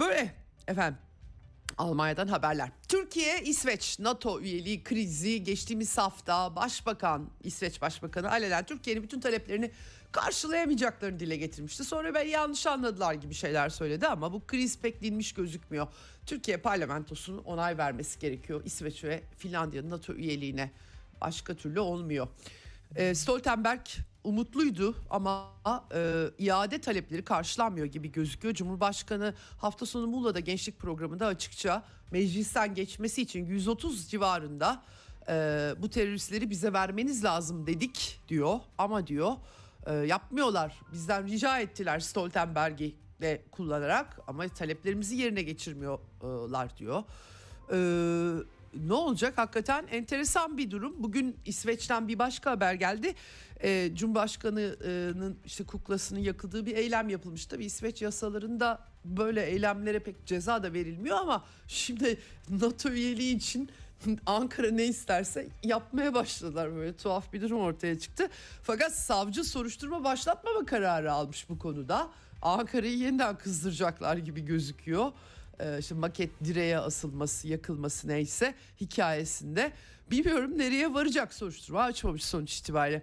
[0.00, 0.34] Böyle
[0.68, 1.05] efendim.
[1.78, 2.70] Almanya'dan haberler.
[2.88, 9.70] Türkiye, İsveç NATO üyeliği krizi geçtiğimiz hafta Başbakan, İsveç Başbakanı alenen Türkiye'nin bütün taleplerini
[10.12, 11.84] karşılayamayacaklarını dile getirmişti.
[11.84, 15.86] Sonra ben yanlış anladılar gibi şeyler söyledi ama bu kriz pek dinmiş gözükmüyor.
[16.26, 20.70] Türkiye parlamentosunun onay vermesi gerekiyor İsveç ve Finlandiya'nın NATO üyeliğine.
[21.20, 22.28] Başka türlü olmuyor.
[22.96, 23.86] E, Stoltenberg
[24.26, 25.52] umutluydu ama
[25.94, 28.54] e, iade talepleri karşılanmıyor gibi gözüküyor.
[28.54, 34.82] Cumhurbaşkanı hafta sonu Muğla'da gençlik programında açıkça meclisten geçmesi için 130 civarında
[35.28, 35.32] e,
[35.78, 38.58] bu teröristleri bize vermeniz lazım dedik diyor.
[38.78, 39.32] Ama diyor
[39.86, 40.80] e, yapmıyorlar.
[40.92, 47.02] Bizden rica ettiler Stoltenberg'i de kullanarak ama taleplerimizi yerine geçirmiyorlar diyor.
[47.72, 48.46] Eee
[48.86, 49.38] ne olacak?
[49.38, 50.94] Hakikaten enteresan bir durum.
[50.98, 53.14] Bugün İsveç'ten bir başka haber geldi.
[53.62, 57.46] Ee, Cumhurbaşkanı'nın işte kuklasının yakıldığı bir eylem yapılmış.
[57.46, 62.18] Tabii İsveç yasalarında böyle eylemlere pek ceza da verilmiyor ama şimdi
[62.50, 63.70] NATO üyeliği için
[64.26, 68.28] Ankara ne isterse yapmaya başladılar böyle tuhaf bir durum ortaya çıktı.
[68.62, 72.08] Fakat savcı soruşturma başlatmama kararı almış bu konuda.
[72.42, 75.12] Ankara'yı yeniden kızdıracaklar gibi gözüküyor e,
[75.80, 79.72] işte maket direğe asılması, yakılması neyse hikayesinde
[80.10, 83.02] bilmiyorum nereye varacak soruşturma açmamış sonuç itibariyle.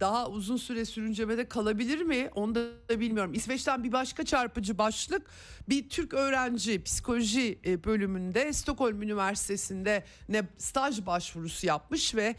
[0.00, 2.30] Daha uzun süre sürüncemede kalabilir mi?
[2.34, 3.34] Onu da bilmiyorum.
[3.34, 5.30] İsveç'ten bir başka çarpıcı başlık
[5.68, 12.36] bir Türk öğrenci psikoloji e, bölümünde Stockholm Üniversitesi'nde ne staj başvurusu yapmış ve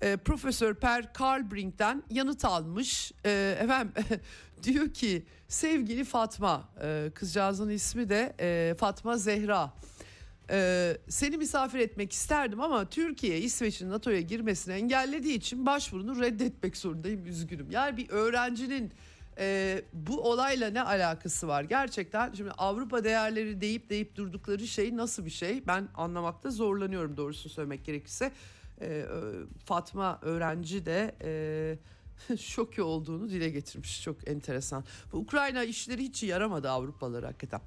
[0.00, 3.12] e, Profesör Per Karlbrink'ten yanıt almış.
[3.24, 3.92] E, efendim
[4.62, 9.72] diyor ki sevgili Fatma e, kızcağızın ismi de e, Fatma Zehra.
[10.52, 17.26] Ee, seni misafir etmek isterdim ama Türkiye İsveç'in NATO'ya girmesini engellediği için başvurunu reddetmek zorundayım
[17.26, 17.70] üzgünüm.
[17.70, 18.92] Yani bir öğrencinin
[19.38, 25.24] e, bu olayla ne alakası var gerçekten şimdi Avrupa değerleri deyip deyip durdukları şey nasıl
[25.24, 28.32] bir şey ben anlamakta zorlanıyorum doğrusu söylemek gerekirse.
[29.64, 31.78] Fatma öğrenci de e,
[32.38, 34.02] şoki olduğunu dile getirmiş.
[34.02, 34.84] Çok enteresan.
[35.12, 37.60] Bu Ukrayna işleri hiç yaramadı Avrupalılar hakikaten.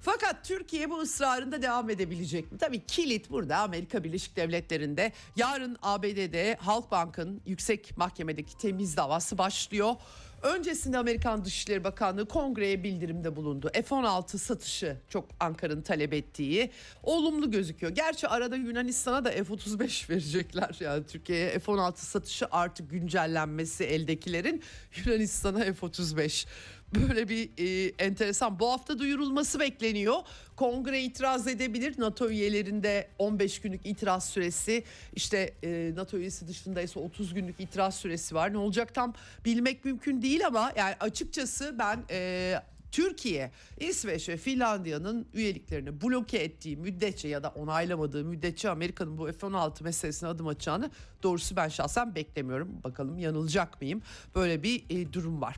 [0.00, 2.58] Fakat Türkiye bu ısrarında devam edebilecek mi?
[2.58, 5.12] Tabii kilit burada Amerika Birleşik Devletleri'nde.
[5.36, 9.94] Yarın ABD'de Halkbank'ın yüksek mahkemedeki temiz davası başlıyor.
[10.42, 13.70] Öncesinde Amerikan Dışişleri Bakanlığı kongreye bildirimde bulundu.
[13.74, 16.70] F-16 satışı çok Ankara'nın talep ettiği
[17.02, 17.92] olumlu gözüküyor.
[17.92, 20.76] Gerçi arada Yunanistan'a da F-35 verecekler.
[20.80, 24.62] Yani Türkiye'ye F-16 satışı artık güncellenmesi eldekilerin
[24.96, 26.46] Yunanistan'a F-35
[26.94, 30.16] böyle bir e, enteresan bu hafta duyurulması bekleniyor.
[30.56, 31.94] Kongre itiraz edebilir.
[31.98, 37.94] NATO üyelerinde 15 günlük itiraz süresi işte e, NATO üyesi dışında ise 30 günlük itiraz
[37.94, 38.52] süresi var.
[38.52, 42.54] Ne olacak tam bilmek mümkün değil ama yani açıkçası ben e,
[42.92, 43.50] Türkiye,
[43.80, 50.28] İsveç ve Finlandiya'nın üyeliklerini bloke ettiği müddetçe ya da onaylamadığı müddetçe Amerika'nın bu F-16 meselesine
[50.28, 50.90] adım atacağını
[51.22, 52.68] doğrusu ben şahsen beklemiyorum.
[52.84, 54.02] Bakalım yanılacak mıyım?
[54.34, 55.56] Böyle bir e, durum var.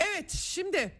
[0.00, 0.92] Evet şimdi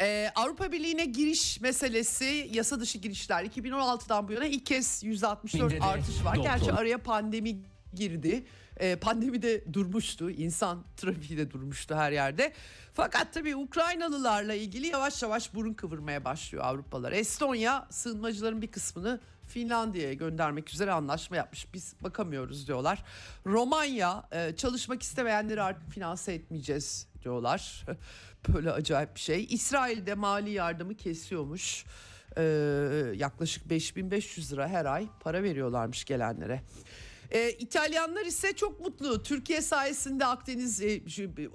[0.00, 6.24] ee, Avrupa Birliği'ne giriş meselesi yasa dışı girişler 2016'dan bu yana ilk kez %64 artış
[6.24, 6.36] var.
[6.36, 7.56] Gerçi araya pandemi
[7.94, 8.46] girdi.
[8.80, 10.30] Ee, pandemi de durmuştu.
[10.30, 12.52] İnsan trafiği de durmuştu her yerde.
[12.94, 17.12] Fakat tabii Ukraynalılarla ilgili yavaş yavaş burun kıvırmaya başlıyor Avrupalılar.
[17.12, 21.74] Estonya sığınmacıların bir kısmını Finlandiya'ya göndermek üzere anlaşma yapmış.
[21.74, 23.04] Biz bakamıyoruz diyorlar.
[23.46, 27.84] Romanya e, çalışmak istemeyenleri artık finanse etmeyeceğiz diyorlar.
[28.54, 29.46] Böyle acayip bir şey.
[29.50, 31.84] İsrail'de mali yardımı kesiyormuş.
[32.38, 32.42] Ee,
[33.16, 36.62] yaklaşık 5500 lira her ay para veriyorlarmış gelenlere.
[37.30, 39.22] Ee, İtalyanlar ise çok mutlu.
[39.22, 41.00] Türkiye sayesinde Akdeniz, e,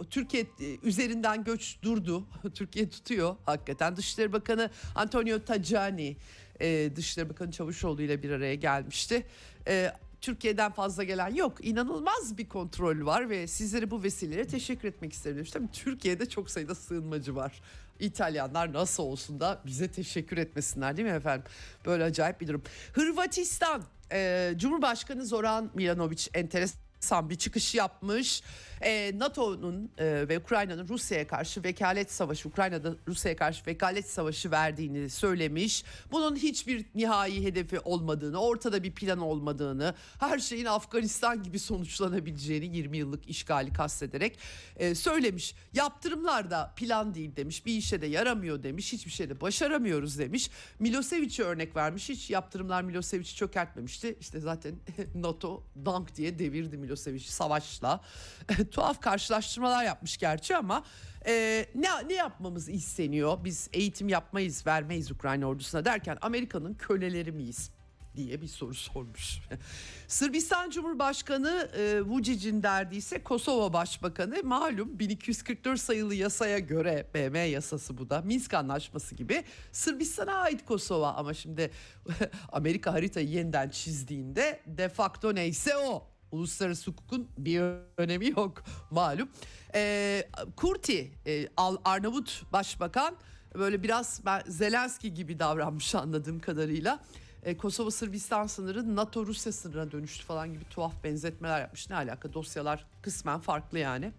[0.09, 2.27] Türkiye e, üzerinden göç durdu.
[2.53, 3.95] Türkiye tutuyor hakikaten.
[3.95, 6.17] Dışişleri Bakanı Antonio Tajani,
[6.61, 9.25] e, Dışişleri Bakanı Çavuşoğlu ile bir araya gelmişti.
[9.67, 11.65] E, Türkiye'den fazla gelen yok.
[11.65, 15.45] İnanılmaz bir kontrol var ve sizlere bu vesileyle teşekkür etmek isterim.
[15.53, 17.61] Tabii Türkiye'de çok sayıda sığınmacı var.
[17.99, 21.45] İtalyanlar nasıl olsun da bize teşekkür etmesinler değil mi efendim?
[21.85, 22.63] Böyle acayip bir durum.
[22.93, 28.41] Hırvatistan e, Cumhurbaşkanı Zoran Milanovic enteresan enteresan bir çıkış yapmış.
[28.81, 35.09] E, NATO'nun e, ve Ukrayna'nın Rusya'ya karşı vekalet savaşı, Ukrayna'da Rusya'ya karşı vekalet savaşı verdiğini
[35.09, 35.83] söylemiş.
[36.11, 42.97] Bunun hiçbir nihai hedefi olmadığını, ortada bir plan olmadığını, her şeyin Afganistan gibi sonuçlanabileceğini 20
[42.97, 44.39] yıllık işgali kastederek
[44.75, 45.55] e, söylemiş.
[45.73, 50.49] Yaptırımlar da plan değil demiş, bir işe de yaramıyor demiş, hiçbir şeyde başaramıyoruz demiş.
[50.79, 54.17] Milosevic'e örnek vermiş, hiç yaptırımlar Milosevic'i çökertmemişti.
[54.19, 54.75] İşte zaten
[55.15, 58.01] NATO dank diye devirdi Milosevic savaşla.
[58.71, 60.83] Tuhaf karşılaştırmalar yapmış gerçi ama
[61.25, 63.37] e, ne, ne yapmamız isteniyor?
[63.43, 67.71] Biz eğitim yapmayız, vermeyiz Ukrayna ordusuna derken Amerika'nın köleleri miyiz?
[68.15, 69.39] diye bir soru sormuş.
[70.07, 77.97] Sırbistan Cumhurbaşkanı e, Vucic'in derdi ise Kosova Başbakanı malum 1244 sayılı yasaya göre BM yasası
[77.97, 81.71] bu da Minsk Anlaşması gibi Sırbistan'a ait Kosova ama şimdi
[82.51, 87.61] Amerika haritayı yeniden çizdiğinde de facto neyse o uluslararası hukukun bir
[87.97, 89.29] önemi yok malum.
[89.75, 90.23] E,
[90.55, 91.47] Kurti e,
[91.85, 93.15] Arnavut Başbakan
[93.55, 96.99] böyle biraz ben Zelenski gibi davranmış anladığım kadarıyla.
[97.43, 101.89] E, Kosova Sırbistan sınırı NATO Rusya sınırına dönüştü falan gibi tuhaf benzetmeler yapmış.
[101.89, 104.11] Ne alaka dosyalar kısmen farklı yani.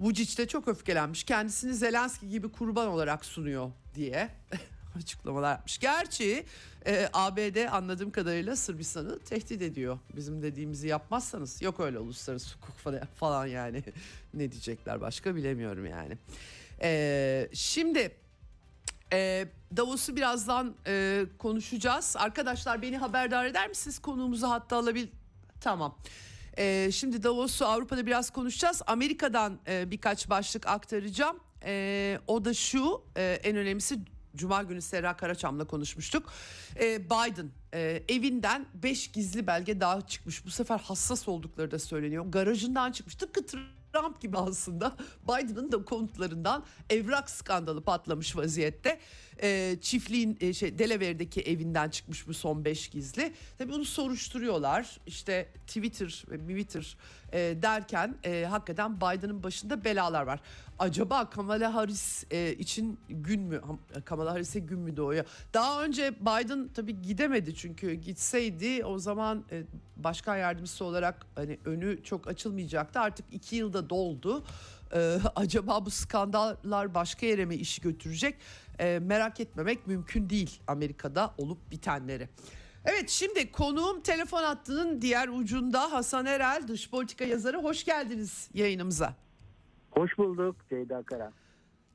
[0.00, 1.24] Vucic de çok öfkelenmiş.
[1.24, 4.30] Kendisini Zelenski gibi kurban olarak sunuyor diye
[4.96, 5.78] açıklamalar yapmış.
[5.78, 6.44] Gerçi
[6.86, 9.98] e, ABD anladığım kadarıyla Sırbistan'ı tehdit ediyor.
[10.16, 12.76] Bizim dediğimizi yapmazsanız yok öyle uluslararası hukuk
[13.16, 13.82] falan yani.
[14.34, 16.18] ne diyecekler başka bilemiyorum yani.
[16.82, 18.16] E, şimdi
[19.12, 22.16] e, Davos'u birazdan e, konuşacağız.
[22.18, 23.98] Arkadaşlar beni haberdar eder misiniz?
[23.98, 25.06] Konuğumuzu hatta alabil...
[25.60, 25.98] Tamam.
[26.58, 28.82] E, şimdi Davos'u Avrupa'da biraz konuşacağız.
[28.86, 31.36] Amerika'dan e, birkaç başlık aktaracağım.
[31.64, 33.98] E, o da şu e, en önemlisi
[34.36, 36.32] Cuma günü Serra Karaçam'la konuşmuştuk.
[36.80, 40.46] E, Biden e, evinden 5 gizli belge daha çıkmış.
[40.46, 42.24] Bu sefer hassas oldukları da söyleniyor.
[42.28, 43.14] Garajından çıkmış.
[43.14, 44.96] Tıpkı Trump gibi aslında
[45.28, 49.00] Biden'ın da konutlarından evrak skandalı patlamış vaziyette.
[49.42, 53.32] E, çiftliğin e, şey Delaware'deki evinden çıkmış bu son beş gizli.
[53.58, 55.00] Tabii bunu soruşturuyorlar.
[55.06, 56.96] İşte Twitter ve Twitter
[57.32, 60.40] e, derken e, hakikaten Biden'ın başında belalar var.
[60.78, 63.60] Acaba Kamala Harris e, için gün mü
[64.04, 65.24] Kamala Harris'e gün mü doğuyor?
[65.54, 69.62] Daha önce Biden tabii gidemedi çünkü gitseydi o zaman e,
[69.96, 73.00] başkan yardımcısı olarak hani önü çok açılmayacaktı.
[73.00, 74.44] Artık iki yılda doldu.
[74.94, 78.36] Ee, acaba bu skandallar başka yere mi işi götürecek?
[78.78, 82.28] Ee, merak etmemek mümkün değil Amerika'da olup bitenleri.
[82.84, 87.62] Evet şimdi konuğum telefon hattının diğer ucunda Hasan Erel dış politika yazarı.
[87.62, 89.14] Hoş geldiniz yayınımıza.
[89.90, 91.32] Hoş bulduk Ceyda Karan.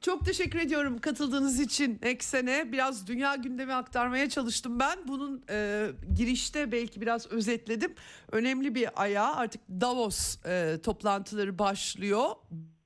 [0.02, 2.72] Çok teşekkür ediyorum katıldığınız için Eksen'e.
[2.72, 5.08] Biraz dünya gündemi aktarmaya çalıştım ben.
[5.08, 7.96] Bunun e, girişte belki biraz özetledim.
[8.32, 12.26] Önemli bir ayağı artık Davos e, toplantıları başlıyor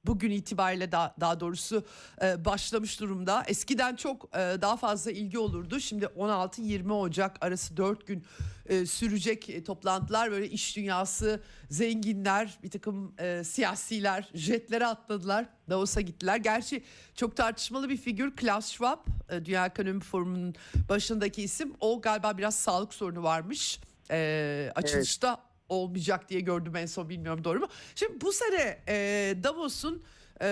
[0.06, 1.86] bugün itibariyle daha, daha doğrusu
[2.22, 3.44] e, başlamış durumda.
[3.48, 5.80] Eskiden çok e, daha fazla ilgi olurdu.
[5.80, 8.24] Şimdi 16-20 Ocak arası 4 gün
[8.66, 16.02] e, sürecek e, toplantılar böyle iş dünyası zenginler bir takım e, siyasiler jetlere atladılar Davos'a
[16.02, 16.38] gittiler.
[16.38, 16.84] Gerçi
[17.16, 20.56] çok tartışmalı bir figür Klaus Schwab e, Dünya Ekonomi Forumu'nun
[20.90, 23.80] başındaki isim o galiba biraz sağlık sorunu varmış.
[24.12, 27.68] E, açılışta evet olmayacak diye gördüm en son bilmiyorum doğru mu?
[27.96, 28.96] Şimdi bu sene e,
[29.44, 30.04] Davos'un
[30.42, 30.46] e,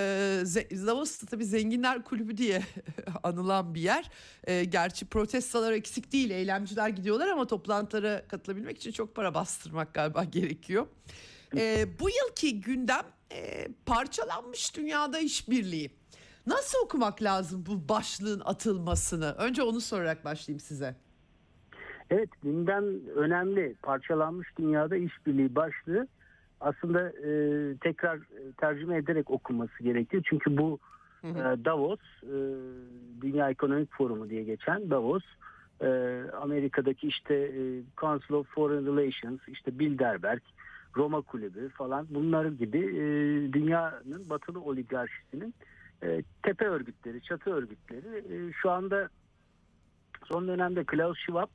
[0.87, 2.63] Davos tabii zenginler kulübü diye
[3.23, 4.11] anılan bir yer.
[4.43, 10.23] E, gerçi protestolar eksik değil eylemciler gidiyorlar ama toplantılara katılabilmek için çok para bastırmak galiba
[10.23, 10.87] gerekiyor.
[11.57, 15.91] E, bu yılki gündem e, parçalanmış dünyada işbirliği.
[16.45, 19.31] Nasıl okumak lazım bu başlığın atılmasını?
[19.31, 20.95] Önce onu sorarak başlayayım size.
[22.11, 23.75] Evet gündem önemli.
[23.83, 26.07] Parçalanmış dünyada işbirliği başlığı
[26.61, 27.31] aslında e,
[27.77, 28.19] tekrar
[28.57, 30.23] tercüme ederek okunması gerekiyor.
[30.29, 30.79] Çünkü bu
[31.21, 31.53] hı hı.
[31.53, 32.35] E, Davos e,
[33.21, 35.23] Dünya Ekonomik Forumu diye geçen Davos
[35.81, 35.87] e,
[36.41, 37.61] Amerika'daki işte e,
[37.97, 40.41] Council of Foreign Relations işte Bilderberg
[40.97, 43.03] Roma Kulübü falan bunlar gibi e,
[43.53, 45.53] dünyanın batılı oligarşisinin
[46.03, 49.09] e, tepe örgütleri, çatı örgütleri e, şu anda
[50.23, 51.47] son dönemde Klaus Schwab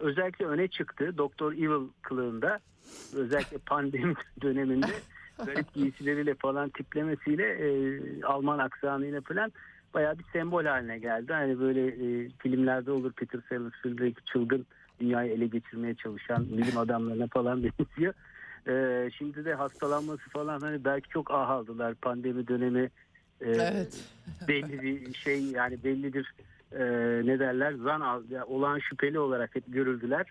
[0.00, 1.18] özellikle öne çıktı.
[1.18, 2.60] Doktor Evil kılığında
[3.14, 4.92] özellikle pandemi döneminde
[5.46, 9.52] garip giysileriyle falan tiplemesiyle e, Alman aksanıyla falan
[9.94, 11.32] bayağı bir sembol haline geldi.
[11.32, 14.66] Hani böyle e, filmlerde olur Peter Sellers filmdeki çılgın
[15.00, 18.14] dünyayı ele geçirmeye çalışan bilim adamlarına falan benziyor.
[18.68, 22.90] E, şimdi de hastalanması falan hani belki çok ah aldılar pandemi dönemi
[23.40, 24.04] e, evet.
[24.48, 26.34] belli bir şey yani bellidir
[26.78, 26.84] e,
[27.26, 30.26] ne derler zan yani olan şüpheli olarak hep görüldüler.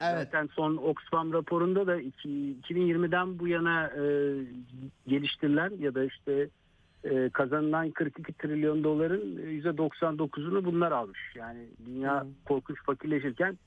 [0.00, 0.24] Evet.
[0.24, 4.34] Zaten son Oxfam raporunda da iki- 2020'den bu yana e,
[5.06, 6.48] geliştirilen ya da işte
[7.04, 11.20] e, kazanılan 42 trilyon doların %99'unu bunlar almış.
[11.34, 12.26] Yani dünya Hı.
[12.44, 13.58] korkunç fakirleşirken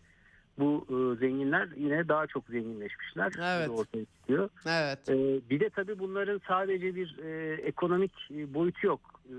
[0.59, 3.31] bu e, zenginler yine daha çok zenginleşmişler.
[3.41, 3.69] Evet.
[3.69, 4.49] Ortaya çıkıyor.
[4.65, 5.09] Evet.
[5.09, 9.21] Ee, bir de tabii bunların sadece bir e, ekonomik e, boyutu yok.
[9.29, 9.33] Ee,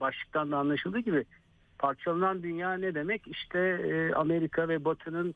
[0.00, 1.24] başlıktan da anlaşıldığı gibi
[1.78, 3.28] parçalanan dünya ne demek?
[3.28, 5.34] İşte e, Amerika ve Batı'nın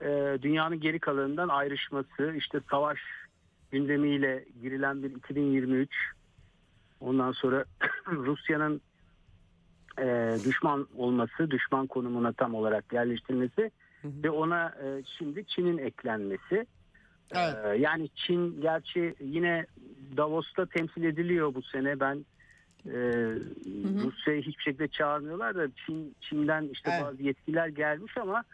[0.00, 2.98] e, dünyanın geri kalanından ayrışması, işte savaş
[3.70, 5.90] gündemiyle girilen bir 2023.
[7.00, 7.64] Ondan sonra
[8.06, 8.80] Rusya'nın
[9.98, 13.70] e, düşman olması, düşman konumuna tam olarak yerleştirilmesi
[14.02, 14.12] Hı hı.
[14.24, 16.66] ve ona e, şimdi Çin'in eklenmesi.
[17.32, 17.56] Evet.
[17.64, 19.66] Ee, yani Çin gerçi yine
[20.16, 22.00] Davos'ta temsil ediliyor bu sene.
[22.00, 22.24] Ben
[22.86, 22.92] e,
[24.04, 27.04] Rusya'yı hiçbir şekilde çağırmıyorlar da Çin Çin'den işte Evet.
[27.04, 28.44] bazı yetkiler gelmiş ama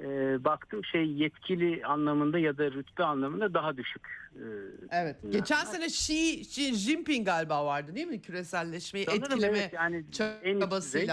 [0.00, 0.04] e,
[0.44, 4.06] baktım şey yetkili anlamında ya da rütbe anlamında daha düşük.
[4.34, 4.42] E,
[4.90, 5.16] Evet.
[5.24, 5.30] Ya.
[5.30, 8.22] Geçen sene Xi, Xi Jinping galiba vardı değil mi?
[8.22, 10.04] Küreselleşmeyi sanırım etkileme evet, yani
[10.42, 11.10] en üst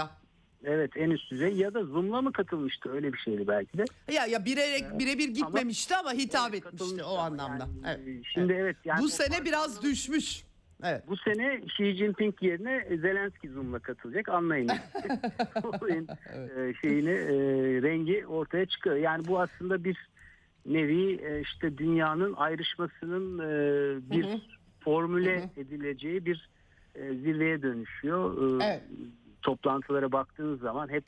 [0.64, 3.86] evet en üst düzey ya da Zoom'la mı katılmıştı öyle bir şeydi belki de.
[4.12, 7.68] Ya ya birebir birebir gitmemişti ama hitap Evet, etmişti o ama anlamda.
[7.86, 8.24] yani, Evet.
[8.34, 8.78] Şimdi evet.
[8.86, 10.44] yani Bu sene biraz düşmüş.
[10.84, 11.04] Evet.
[11.08, 14.70] Bu sene Xi Jinping yerine Zelenski Zoom'la katılacak anlayın.
[15.64, 16.08] Olayın
[16.58, 17.34] e, şeyini e,
[17.82, 18.96] rengi ortaya çıkıyor.
[18.96, 19.98] Yani bu aslında bir
[20.66, 23.52] nevi e, işte dünyanın ayrışmasının e,
[24.12, 24.40] bir Hı hı.
[24.80, 26.50] formüle edileceği bir
[26.96, 28.62] e, zirveye dönüşüyor.
[28.62, 28.82] E, Evet.
[29.42, 31.04] Toplantılara baktığınız zaman hep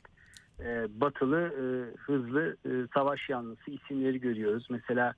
[0.60, 1.64] e, batılı e,
[1.98, 4.66] hızlı e, savaş yanlısı isimleri görüyoruz.
[4.70, 5.14] Mesela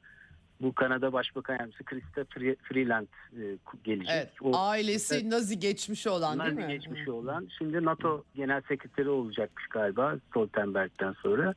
[0.61, 4.11] bu Kanada Başbakan Yardımcısı Krista Fre- Freeland e, gelecek.
[4.15, 4.31] Evet.
[4.41, 6.73] O- Ailesi Nazi geçmişi olan değil Nazi mi?
[6.73, 7.49] geçmişi olan.
[7.59, 11.55] Şimdi NATO Genel Sekreteri olacakmış galiba Stoltenberg'den sonra.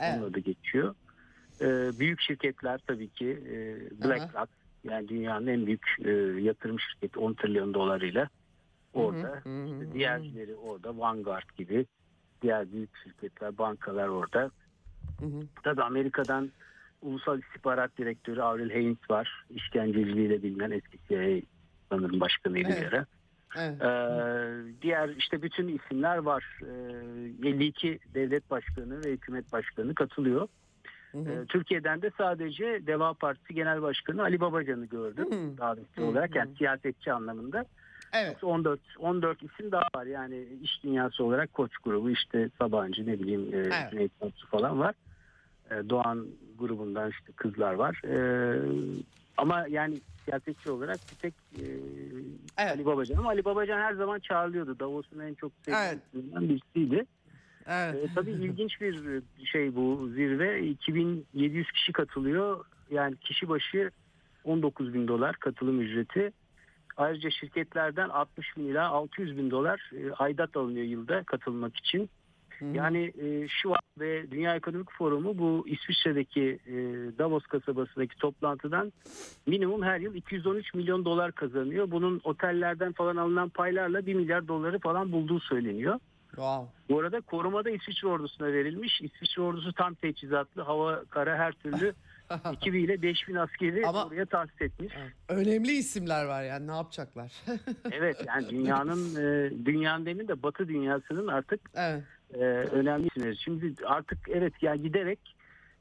[0.00, 0.18] Evet.
[0.18, 0.94] Onun adı geçiyor.
[1.60, 3.54] Ee, büyük şirketler tabii ki e,
[4.04, 4.48] BlackRock
[4.84, 6.10] yani dünyanın en büyük e,
[6.42, 8.28] yatırım şirketi 10 trilyon dolarıyla
[8.94, 9.40] orada.
[9.42, 11.86] Hı hı, İşte diğerleri orada Vanguard gibi
[12.42, 14.50] diğer büyük şirketler, bankalar orada.
[15.20, 15.40] Hı hı.
[15.62, 16.50] Tabii Amerika'dan
[17.02, 19.44] Ulusal İstihbarat Direktörü Avril Haines var.
[19.50, 21.40] İşkenceciliğiyle bilinen eski CIA
[21.90, 22.92] sanırım başkanıydı bir Evet.
[22.92, 23.06] ara.
[23.56, 23.82] Evet.
[23.82, 26.58] Ee, diğer işte bütün isimler var.
[26.62, 30.48] Ee, 52 devlet başkanı ve hükümet başkanı katılıyor.
[31.12, 31.30] Hı hı.
[31.32, 35.58] Ee, Türkiye'den de sadece Deva Partisi Genel Başkanı Ali Babacan'ı gördüm Hı.
[35.58, 37.64] davetli olarak yani siyasetçi anlamında.
[38.12, 38.28] Evet.
[38.28, 43.18] Yoksa 14 14 isim daha var yani iş dünyası olarak Koç grubu işte Sabancı ne
[43.18, 43.90] bileyim e, Evet.
[43.90, 44.94] Cüneyt Mutlu falan var.
[45.70, 46.26] E, Doğan
[46.58, 48.00] grubundan işte kızlar var.
[48.04, 48.16] E,
[49.36, 51.64] ama yani siyasetçi olarak bir tek e,
[52.58, 52.72] Evet.
[52.72, 54.78] Ali Babacan ama Ali Babacan her zaman çağrılıyordu.
[54.78, 56.50] Davos'un en çok sevilen Evet.
[56.50, 57.04] birisiydi.
[57.66, 57.94] Evet.
[57.94, 60.62] E, tabii ilginç bir şey bu zirve.
[60.62, 62.64] 2700 kişi katılıyor.
[62.90, 63.90] Yani kişi başı
[64.44, 66.32] 19 bin dolar katılım ücreti.
[66.96, 72.10] Ayrıca şirketlerden 60 bin ila 600 bin dolar e, aidat alınıyor yılda katılmak için.
[72.74, 76.74] Yani e, şu ve Dünya Ekonomik Forumu bu İsviçre'deki e,
[77.18, 78.92] Davos kasabasındaki toplantıdan
[79.46, 81.90] minimum her yıl 213 milyon dolar kazanıyor.
[81.90, 85.98] Bunun otellerden falan alınan paylarla 1 milyar doları falan bulduğu söyleniyor.
[86.32, 86.72] Wow.
[86.88, 89.00] Bu arada korumada İsviçre ordusuna verilmiş.
[89.00, 91.94] İsviçre ordusu tam teçhizatlı, hava, kara her türlü
[92.52, 94.92] ekibiyle 5000 askeri Ama- oraya tahsis etmiş.
[95.28, 97.32] Önemli isimler var yani ne yapacaklar?
[97.90, 102.02] Evet yani dünyanın e, dünyanın demin de Batı dünyasının artık evet.
[102.34, 103.36] E, önemli.
[103.36, 105.18] Şimdi artık evet yani giderek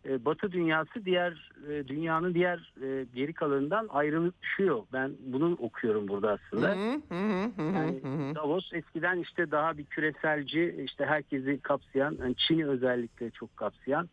[0.05, 4.83] e, Batı dünyası diğer e, dünyanın diğer e, geri kalanından ayrılışıyor.
[4.93, 6.69] Ben bunu okuyorum burada aslında.
[6.69, 8.01] Yani.
[8.35, 14.09] Davos eskiden işte daha bir küreselci, işte herkesi kapsayan, yani Çin'i özellikle çok kapsayan,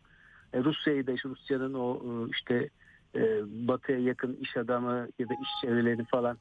[0.53, 2.69] e, Rusya'yı da işte Rusya'nın o e, işte
[3.15, 6.37] e, batıya yakın iş adamı ya da iş çevreleri falan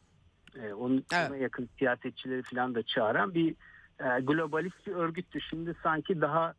[0.63, 1.41] e, onun Evet.
[1.41, 3.55] yakın siyasetçileri falan da çağıran bir
[4.01, 5.41] e, globalist bir örgüttü.
[5.41, 6.55] Şimdi sanki daha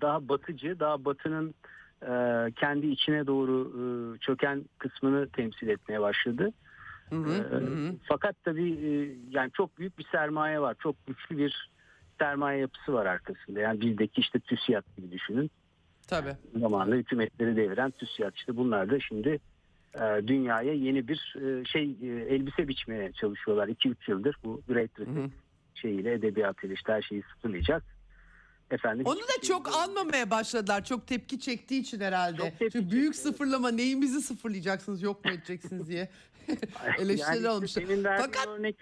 [0.00, 1.54] daha batıcı, daha batının
[2.02, 2.12] e,
[2.52, 6.52] kendi içine doğru e, çöken kısmını temsil etmeye başladı.
[7.10, 7.94] Hı hı, Ee, hı.
[8.08, 8.90] Fakat tabii e,
[9.30, 10.76] yani çok büyük bir sermaye var.
[10.78, 11.70] Çok güçlü bir
[12.18, 13.60] sermaye yapısı var arkasında.
[13.60, 15.50] Yani bizdeki işte TÜSİAD gibi düşünün.
[16.08, 16.36] Tabii.
[16.60, 19.38] Zamanında hükümetleri deviren TÜSİAD işte bunlar da şimdi
[19.94, 23.68] e, dünyaya yeni bir e, şey e, elbise biçmeye çalışıyorlar.
[23.68, 25.30] 2-3 yıldır bu Great Reset.
[25.82, 27.82] Şeyiyle edebiyatıyla işte her şeyi sıfırlayacağız.
[28.70, 29.76] Efendim, Onu da şey çok yok.
[29.76, 30.84] anmamaya başladılar.
[30.84, 32.36] Çok tepki çektiği için herhalde.
[32.36, 33.28] Çok tepki Çünkü büyük çekti.
[33.28, 36.08] sıfırlama neyimizi sıfırlayacaksınız yok mu edeceksiniz diye
[36.98, 37.80] eleştiriler işte olmuştu.
[37.80, 38.76] Verdiğin Fakat örnek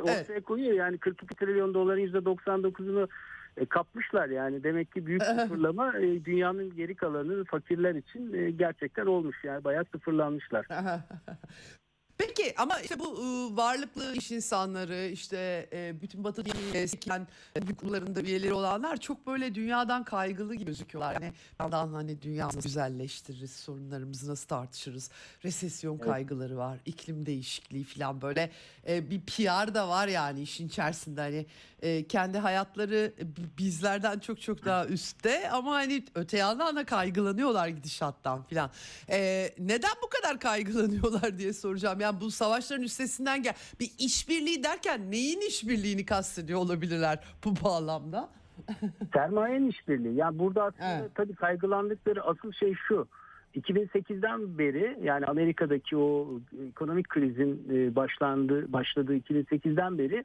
[0.00, 0.72] ortaya koyuyor.
[0.72, 3.08] Yani 42 trilyon doların %99'unu
[3.56, 9.06] e, kapmışlar yani demek ki büyük sıfırlama e, dünyanın geri kalanı fakirler için e, gerçekten
[9.06, 10.66] olmuş yani bayağı sıfırlanmışlar.
[12.18, 17.26] Peki ama işte bu ıı, varlıklı iş insanları işte e, bütün Batı dünyanın
[17.62, 21.12] büyük kurumlarında üyeleri olanlar çok böyle dünyadan kaygılı gibi gözüküyorlar.
[21.22, 25.10] Yani yandan hani dünyamızı güzelleştiririz, sorunlarımızı nasıl tartışırız,
[25.44, 28.50] resesyon kaygıları var, iklim değişikliği falan böyle
[28.88, 31.46] e, bir PR da var yani işin içerisinde hani
[31.82, 37.68] e, kendi hayatları bi- bizlerden çok çok daha üstte ama hani öte yandan da kaygılanıyorlar
[37.68, 38.70] gidişattan falan.
[39.10, 42.00] E, neden bu kadar kaygılanıyorlar diye soracağım.
[42.00, 43.54] Yani bu savaşların üstesinden gel.
[43.80, 48.28] Bir işbirliği derken neyin işbirliğini kastediyor olabilirler bu bağlamda?
[49.14, 50.14] Sermayenin işbirliği.
[50.14, 51.10] Yani burada aslında Evet.
[51.14, 53.08] tabii kaygılandıkları asıl şey şu.
[53.56, 56.40] 2008'den beri yani Amerika'daki o
[56.70, 60.24] ekonomik krizin e, başlandığı başladığı 2008'den beri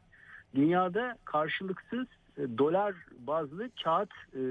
[0.56, 2.08] dünyada karşılıksız
[2.38, 4.42] e, dolar bazlı kağıt e,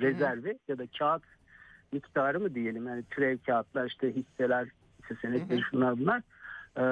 [0.00, 1.22] rezervi ya da kağıt
[1.92, 4.68] miktarı mı diyelim yani türev kağıtlar işte hisseler
[5.02, 6.22] hisse senetleri şunlar bunlar
[6.76, 6.82] ee,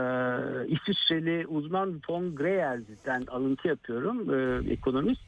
[0.68, 5.22] İsviçreli uzman Tom Greyer'den alıntı yapıyorum e, ekonomist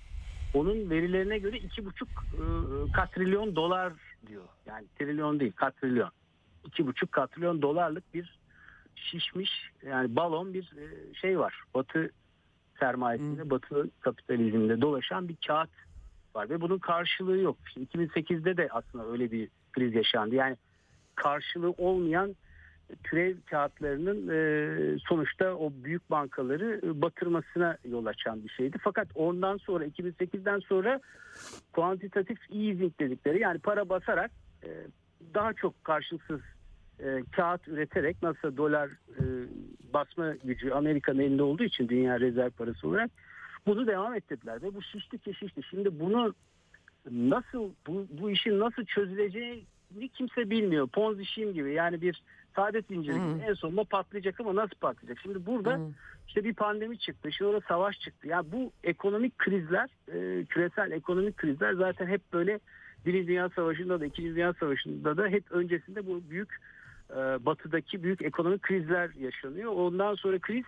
[0.54, 2.42] onun verilerine göre iki buçuk e,
[2.92, 3.92] katrilyon dolar
[4.26, 4.44] diyor.
[4.66, 6.10] Yani trilyon değil katrilyon.
[6.66, 8.38] İki buçuk katrilyon dolarlık bir
[8.96, 9.50] şişmiş
[9.86, 11.62] yani balon bir e, şey var.
[11.74, 12.10] Batı
[12.80, 15.70] sermayesinde, batı kapitalizminde dolaşan bir kağıt
[16.34, 17.56] var ve bunun karşılığı yok.
[17.72, 20.34] Şimdi 2008'de de aslında öyle bir kriz yaşandı.
[20.34, 20.56] Yani
[21.14, 22.36] karşılığı olmayan
[23.04, 28.76] türev kağıtlarının e, sonuçta o büyük bankaları e, batırmasına yol açan bir şeydi.
[28.84, 31.00] Fakat ondan sonra 2008'den sonra
[31.72, 34.30] kuantitatif easing dedikleri yani para basarak
[34.64, 34.68] e,
[35.34, 36.40] daha çok karşılıksız
[37.36, 38.90] kağıt üreterek nasıl dolar
[39.94, 43.10] basma gücü Amerika'nın elinde olduğu için dünya rezerv parası olarak
[43.66, 45.62] bunu devam ettirdiler ve bu şişti şişti.
[45.70, 46.34] Şimdi bunu
[47.10, 50.88] nasıl bu, bu işin nasıl çözüleceğini kimse bilmiyor.
[50.88, 52.22] Ponzi scheme gibi yani bir
[52.56, 55.18] saadet zinciri gibi en sonunda patlayacak ama nasıl patlayacak?
[55.22, 55.80] Şimdi burada
[56.26, 58.28] işte bir pandemi çıktı, şimdi orada savaş çıktı.
[58.28, 62.60] Ya bu ekonomik krizler, e, küresel ekonomik krizler zaten hep böyle
[63.06, 66.56] Birinci Dünya Savaşı'nda da İkinci Dünya Savaşı'nda da hep öncesinde bu büyük
[67.10, 69.72] e, batıdaki büyük ekonomik krizler yaşanıyor.
[69.72, 70.64] Ondan sonra kriz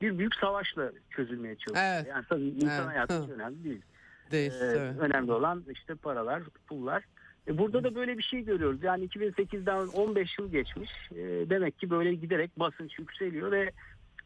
[0.00, 1.86] bir büyük savaşla çözülmeye çalışıyor.
[1.94, 2.06] Evet.
[2.06, 2.86] Yani tabii insan Evet.
[2.86, 3.32] hayatı Hı.
[3.32, 3.82] önemli değil.
[4.30, 4.52] Değil.
[4.52, 4.98] Ee, evet.
[4.98, 7.04] önemli olan işte paralar, pullar.
[7.48, 8.82] E, burada da böyle bir şey görüyoruz.
[8.82, 10.90] Yani 2008'den 15 yıl geçmiş.
[11.12, 13.70] E, demek ki böyle giderek basınç yükseliyor ve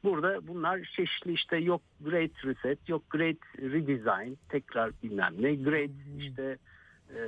[0.04, 6.58] burada bunlar çeşitli işte yok Great Reset, yok Great Redesign, tekrar bilmem ne, Great işte
[7.10, 7.20] e,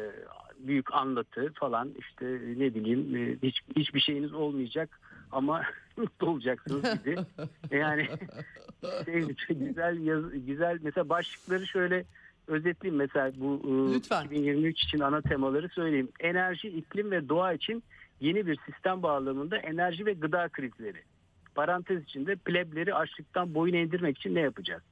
[0.58, 2.26] büyük anlatı falan işte
[2.56, 5.00] ne bileyim hiç hiçbir şeyiniz olmayacak
[5.32, 5.62] ama
[5.96, 7.16] mutlu olacaksınız gibi.
[7.70, 8.08] Yani
[9.46, 12.04] şey, güzel yaz, güzel mesela başlıkları şöyle
[12.46, 14.24] özetleyeyim mesela bu e, Lütfen.
[14.24, 16.08] 2023 için ana temaları söyleyeyim.
[16.20, 17.82] Enerji, iklim ve doğa için
[18.20, 21.02] yeni bir sistem bağlamında enerji ve gıda krizleri.
[21.54, 24.82] Parantez içinde plebleri açlıktan boyun eğdirmek için ne yapacağız?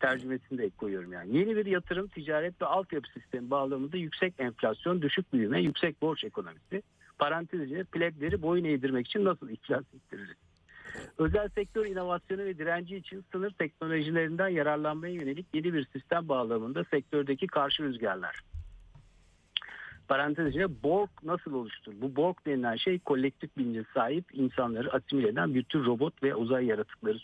[0.00, 1.36] Tercümesini de koyuyorum yani.
[1.36, 6.82] Yeni bir yatırım, ticaret ve altyapı sistemi bağlamında yüksek enflasyon, düşük büyüme, yüksek borç ekonomisi.
[7.18, 10.36] Parantez içinde plebleri boyun eğdirmek için nasıl iflas ettiririz?
[11.18, 17.46] Özel sektör inovasyonu ve direnci için sınır teknolojilerinden yararlanmaya yönelik yeni bir sistem bağlamında sektördeki
[17.46, 18.40] karşı rüzgarlar.
[20.08, 21.92] Parantez içinde Borg nasıl oluştur?
[21.96, 26.66] Bu Borg denilen şey kolektif bilince sahip insanları asimile eden bir tür robot ve uzay
[26.66, 27.18] yaratıkları.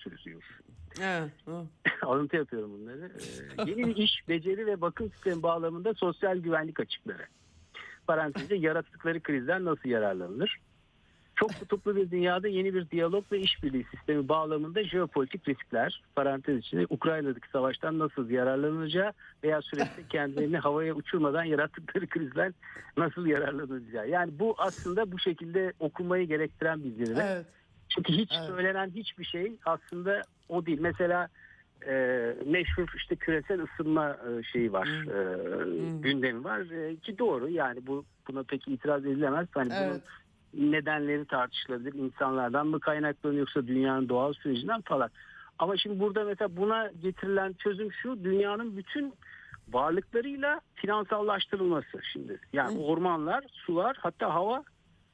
[1.01, 1.31] Evet.
[1.45, 1.67] hı.
[2.03, 3.12] Alıntı yapıyorum bunları.
[3.59, 7.27] Ee, yeni iş, beceri ve bakım sistemi bağlamında sosyal güvenlik açıkları.
[8.07, 10.61] Parantezde yarattıkları krizden nasıl yararlanılır?
[11.37, 16.87] Çok kutuplu bir dünyada yeni bir diyalog ve işbirliği sistemi bağlamında jeopolitik riskler, parantez içinde
[16.91, 19.12] Ukrayna'daki savaştan nasıl yararlanacağı
[19.45, 22.53] veya süreçte kendilerini havaya uçurmadan yarattıkları krizler
[22.97, 24.09] nasıl yararlanacağı.
[24.09, 27.22] Yani bu aslında bu şekilde okumayı gerektiren bir zirve.
[27.22, 27.47] Evet.
[27.89, 28.47] Çünkü hiç Evet.
[28.47, 30.78] söylenen hiçbir şey aslında o değil.
[30.80, 31.28] Mesela
[31.87, 31.93] e,
[32.47, 38.05] meşhur işte küresel ısınma e, şeyi var, e, gündemi var E, ki doğru yani bu
[38.28, 39.47] buna pek itiraz edilemez.
[39.51, 39.89] Hani Evet.
[39.89, 40.01] bunun
[40.55, 41.94] nedenleri tartışılabilir.
[41.94, 45.11] İnsanlardan mı kaynaklanıyor yoksa dünyanın doğal sürecinden falan.
[45.59, 49.14] Ama şimdi burada mesela buna getirilen çözüm şu dünyanın bütün
[49.68, 52.40] varlıklarıyla finansallaştırılması şimdi.
[52.53, 54.64] Yani ormanlar, sular hatta hava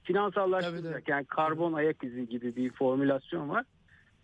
[0.03, 1.09] finansallaştırılacak.
[1.09, 3.65] Yani karbon ayak izi gibi bir formülasyon var.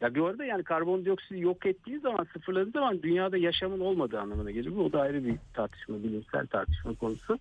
[0.01, 4.77] Ya bir arada yani karbondioksiti yok ettiği zaman sıfırladığı zaman dünyada yaşamın olmadığı anlamına gelir.
[4.77, 7.39] Bu o da ayrı bir tartışma, bilimsel tartışma konusu.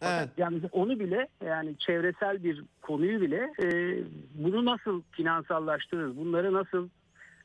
[0.00, 0.30] Fakat Evet.
[0.38, 3.98] yani onu bile yani çevresel bir konuyu bile e,
[4.34, 6.16] bunu nasıl finansallaştırırız?
[6.16, 6.88] Bunları nasıl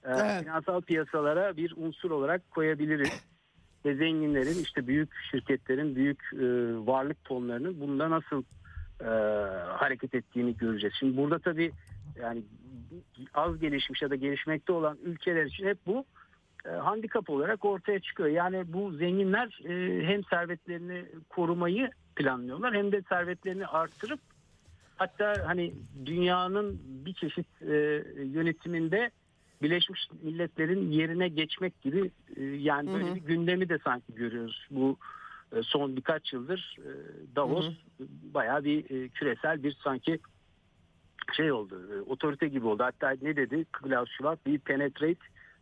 [0.04, 0.44] e, Evet.
[0.44, 3.10] finansal piyasalara bir unsur olarak koyabiliriz?
[3.86, 6.46] ve zenginlerin işte büyük şirketlerin büyük e,
[6.86, 8.44] varlık tonlarının bunda nasıl
[9.02, 9.10] e,
[9.68, 10.96] hareket ettiğini göreceğiz.
[11.00, 11.72] Şimdi burada tabii
[12.22, 12.42] yani
[13.34, 16.06] az gelişmiş ya da gelişmekte olan ülkeler için hep bu
[16.66, 18.30] e, handikap olarak ortaya çıkıyor.
[18.30, 24.20] Yani bu zenginler e, hem servetlerini korumayı planlıyorlar hem de servetlerini arttırıp
[24.98, 25.74] hatta hani
[26.06, 28.04] dünyanın bir çeşit e,
[28.34, 29.12] yönetiminde
[29.62, 34.68] Birleşmiş Milletler'in yerine geçmek gibi e, yani böyle Hı bir gündemi de sanki görüyoruz.
[34.72, 34.98] Bu
[35.56, 36.90] e, son birkaç yıldır e,
[37.36, 37.74] Davos Hı
[38.34, 40.20] bayağı bir e, küresel bir sanki
[41.34, 41.82] şey oldu.
[41.94, 42.84] e, otorite gibi oldu.
[42.84, 44.38] Hatta ne dedi Klaus Schwab?
[44.44, 45.20] We penetrate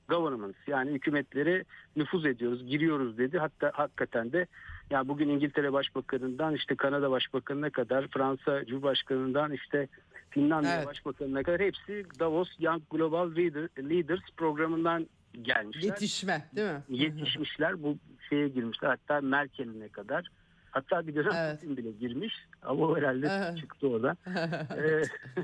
[0.09, 0.57] governments.
[0.67, 1.63] Yani hükümetlere
[1.95, 3.39] nüfuz ediyoruz, giriyoruz dedi.
[3.39, 4.47] Hatta hakikaten de
[4.89, 9.87] ya bugün İngiltere Başbakanı'ndan işte Kanada Başbakanı'na kadar Fransa Cumhurbaşkanı'ndan işte
[10.29, 10.87] Finlandiya Evet.
[10.87, 15.07] Başbakanı'na kadar hepsi Davos Young Global Leader, Leaders programından
[15.41, 15.83] gelmişler.
[15.89, 16.81] Yetişme değil mi?
[16.89, 17.97] Yetişmişler bu
[18.29, 20.27] şeye girmişler hatta Merkel'ine kadar.
[20.71, 21.55] Hatta bir dönem Evet.
[21.61, 23.57] Putin bile girmiş ama o herhalde Evet.
[23.57, 24.17] çıktı oradan.
[24.27, 25.01] Ee,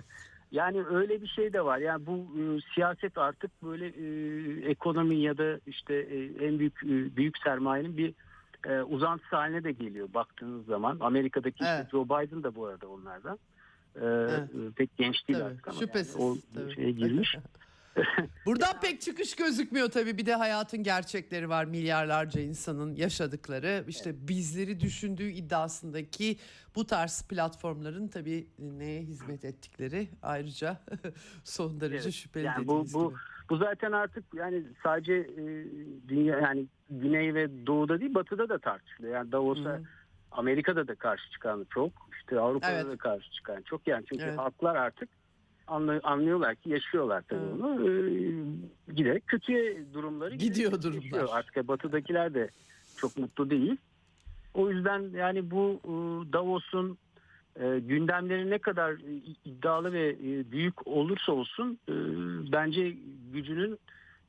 [0.51, 1.77] yani öyle bir şey de var.
[1.77, 2.41] Yani bu e,
[2.75, 8.13] siyaset artık böyle e, ekonomi ya da işte e, en büyük e, büyük sermayenin bir
[8.65, 10.97] e, uzantısı haline de geliyor baktığınız zaman.
[10.99, 11.91] Amerika'daki işte Evet.
[11.91, 13.39] Joe Biden da bu arada onlardan.
[13.95, 14.49] Ee, Evet.
[14.55, 16.75] e, Pek genç değil Tabii, artık ama şüphesiz, yani o tabii.
[16.75, 17.35] şeye girmiş.
[18.45, 20.17] Buradan pek çıkış gözükmüyor tabii.
[20.17, 21.65] Bir de hayatın gerçekleri var.
[21.65, 23.83] Milyarlarca insanın yaşadıkları.
[23.87, 26.37] işte bizleri düşündüğü iddiasındaki
[26.75, 30.77] bu tarz platformların tabii neye hizmet ettikleri ayrıca
[31.43, 33.19] son derece Evet, şüpheli yani bu bu gibi.
[33.49, 35.43] bu zaten artık yani sadece e,
[36.07, 39.13] dünya yani güney ve doğuda değil batıda da tartışılıyor.
[39.13, 39.83] Yani Davos'a Hı hı.
[40.31, 42.85] Amerika'da da karşı çıkan çok, işte Avrupa'da Evet.
[42.85, 43.87] da karşı çıkan çok.
[43.87, 44.37] Yani çünkü Evet.
[44.37, 45.09] halklar artık
[46.03, 47.61] anlıyorlar ki yaşıyorlar tabii Evet.
[47.63, 47.89] onu.
[47.89, 51.01] Ee, giderek kötüye durumları Gidiyor giderek durumlar.
[51.03, 51.29] geçiyor.
[51.31, 52.49] Artık batıdakiler de
[52.97, 53.77] çok mutlu değil.
[54.53, 55.89] O yüzden yani bu e,
[56.33, 56.97] Davos'un
[57.59, 58.93] e, gündemleri ne kadar
[59.45, 61.93] iddialı ve e, büyük olursa olsun e,
[62.51, 62.95] bence
[63.33, 63.79] gücünün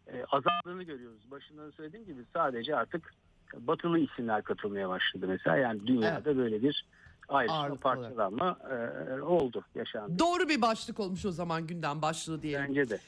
[0.07, 1.30] e, azaldığını görüyoruz.
[1.30, 3.14] Başından söylediğim gibi sadece artık
[3.59, 5.57] batılı isimler katılmaya başladı mesela.
[5.57, 6.84] Yani dünyada böyle bir
[7.28, 10.18] ayrışma, parçalanma e, oldu, yaşandı.
[10.18, 12.66] Doğru bir başlık olmuş o zaman gündem başlığı diyelim.
[12.68, 12.98] Bence de.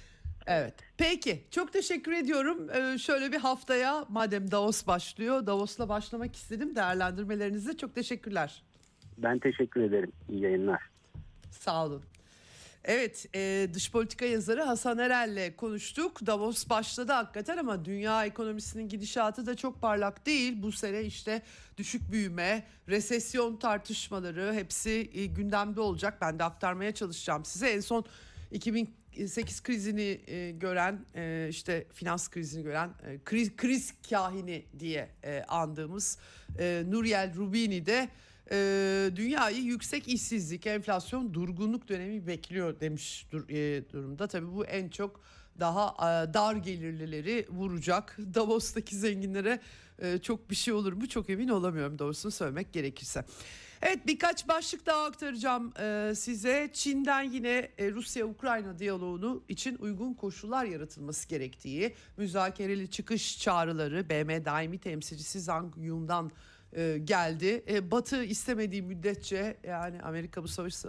[0.47, 0.75] Evet.
[0.97, 1.45] Peki.
[1.51, 2.71] Çok teşekkür ediyorum.
[2.71, 5.47] Ee, şöyle bir haftaya madem Davos başlıyor.
[5.47, 6.77] Davos'la başlamak istedim.
[6.77, 8.63] Değerlendirmelerinize çok teşekkürler.
[9.19, 10.13] Ben teşekkür ederim.
[10.29, 10.83] İyi yayınlar.
[11.51, 12.03] Sağ olun.
[12.89, 16.27] Evet, e, dış politika yazarı Hasan Erel'le konuştuk.
[16.27, 20.63] Davos başladı hakikaten ama dünya ekonomisinin gidişatı da çok parlak değil.
[20.63, 21.43] Bu sene işte
[21.77, 26.19] düşük büyüme, resesyon tartışmaları hepsi e, gündemde olacak.
[26.21, 27.71] Ben de aktarmaya çalışacağım size.
[27.71, 28.05] En son
[28.53, 35.43] 2008 krizini e, gören, e, işte finans krizini gören e, kriz, kriz kahini diye e,
[35.43, 36.19] andığımız
[36.59, 38.09] e, Nuriel Rubini de
[38.53, 44.27] e, dünyayı yüksek işsizlik, enflasyon, durgunluk dönemi bekliyor demiş dur, e, durumda.
[44.27, 45.21] Tabii bu en çok
[45.61, 48.17] daha e, dar gelirlileri vuracak.
[48.35, 49.61] Davos'taki zenginlere
[49.99, 53.25] e, çok bir şey olur mu çok emin olamıyorum doğrusunu söylemek gerekirse.
[53.83, 56.71] Evet birkaç başlık daha aktaracağım e, size.
[56.73, 64.79] Çin'den yine e, Rusya-Ukrayna diyaloğunu için uygun koşullar yaratılması gerektiği, müzakereli çıkış çağrıları BM daimi
[64.79, 66.31] temsilcisi Zhang Yun'dan
[66.73, 67.65] e, geldi.
[67.69, 70.89] E, Batı istemediği müddetçe yani Amerika bu savaşı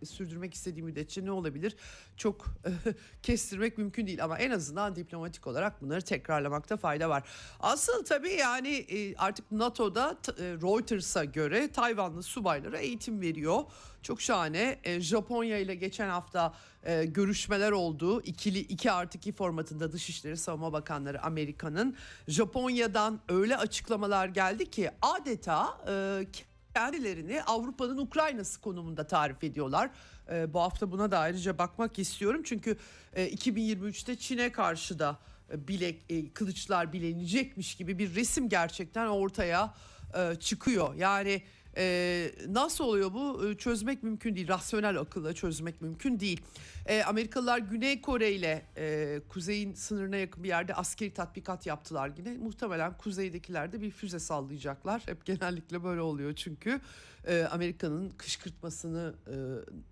[0.00, 1.76] e, sürdürmek istediği müddetçe ne olabilir?
[2.16, 2.46] Çok
[3.22, 7.28] kestirmek mümkün değil ama en azından diplomatik olarak bunları tekrarlamakta fayda var.
[7.60, 8.86] Asıl tabii yani
[9.18, 13.62] artık NATO'da Reuters'a göre Tayvanlı subaylara eğitim veriyor.
[14.02, 14.78] Çok şahane.
[14.84, 18.22] E, Japonya ile geçen hafta e, görüşmeler oldu.
[18.22, 21.96] İkili 2 artı 2 formatında Dışişleri Savunma Bakanları Amerika'nın
[22.28, 26.26] Japonya'dan öyle açıklamalar geldi ki adeta e,
[26.74, 29.90] kendilerini Avrupa'nın Ukrayna'sı konumunda tarif ediyorlar.
[30.32, 32.42] E, bu hafta buna da ayrıca bakmak istiyorum.
[32.44, 32.76] Çünkü
[33.12, 35.18] e, 2023'te Çin'e karşı da
[35.52, 39.74] e, bilek e, kılıçlar bilenecekmiş gibi bir resim gerçekten ortaya
[40.16, 40.94] e, çıkıyor.
[40.94, 41.42] Yani
[41.76, 44.48] e, nasıl oluyor bu E, çözmek mümkün değil.
[44.48, 46.40] Rasyonel akılla çözmek mümkün değil.
[46.86, 52.36] E, Amerikalılar Güney Kore ile e, kuzeyin sınırına yakın bir yerde askeri tatbikat yaptılar yine.
[52.36, 55.02] Muhtemelen kuzeydekiler de bir füze sallayacaklar.
[55.06, 56.80] Hep genellikle böyle oluyor çünkü.
[57.26, 59.34] E, Amerika'nın kışkırtmasını e,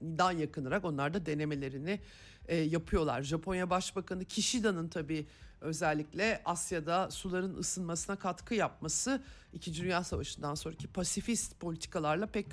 [0.03, 2.01] dan yakınarak onlar da denemelerini
[2.49, 3.23] e, yapıyorlar.
[3.23, 5.27] Japonya Başbakanı Kishida'nın tabii
[5.61, 12.47] özellikle Asya'da suların ısınmasına katkı yapması İkinci Dünya Savaşı'ndan sonraki pasifist politikalarla pek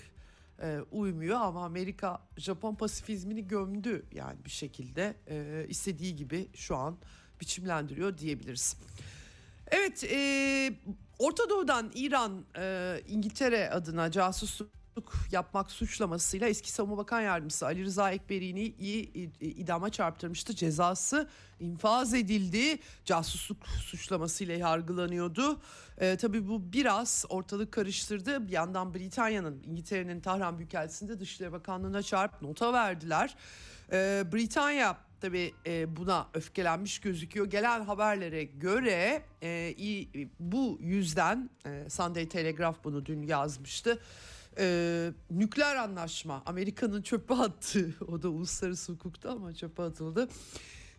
[0.61, 6.97] e, uymuyor ama Amerika Japon pasifizmini gömdü yani bir şekilde e, istediği gibi şu an
[7.41, 8.75] biçimlendiriyor diyebiliriz.
[9.67, 10.73] Evet, e,
[11.19, 14.69] Orta Doğu'dan İran, e, İngiltere adına casusluk
[15.31, 18.61] yapmak suçlamasıyla eski Savunma Bakan Yardımcısı Ali Rıza Ekberi'ni
[19.41, 20.55] idama çarptırmıştı.
[20.55, 21.29] Cezası
[21.59, 22.79] infaz edildi.
[23.05, 25.61] Casusluk suçlamasıyla yargılanıyordu.
[25.97, 28.47] E, tabii bu biraz ortalık karıştırdı.
[28.47, 33.35] Bir yandan Britanya'nın, İngiltere'nin Tahran Büyükelçisi'nde Dışişleri Bakanlığı'na çarp nota verdiler.
[33.91, 37.45] E, Britanya tabii e, buna öfkelenmiş gözüküyor.
[37.45, 39.75] Gelen haberlere göre e,
[40.39, 43.99] bu yüzden e, Sunday Telegraph bunu dün yazmıştı.
[44.57, 50.29] E, nükleer anlaşma Amerika'nın çöpe attığı o da uluslararası hukukta ama çöpe atıldı.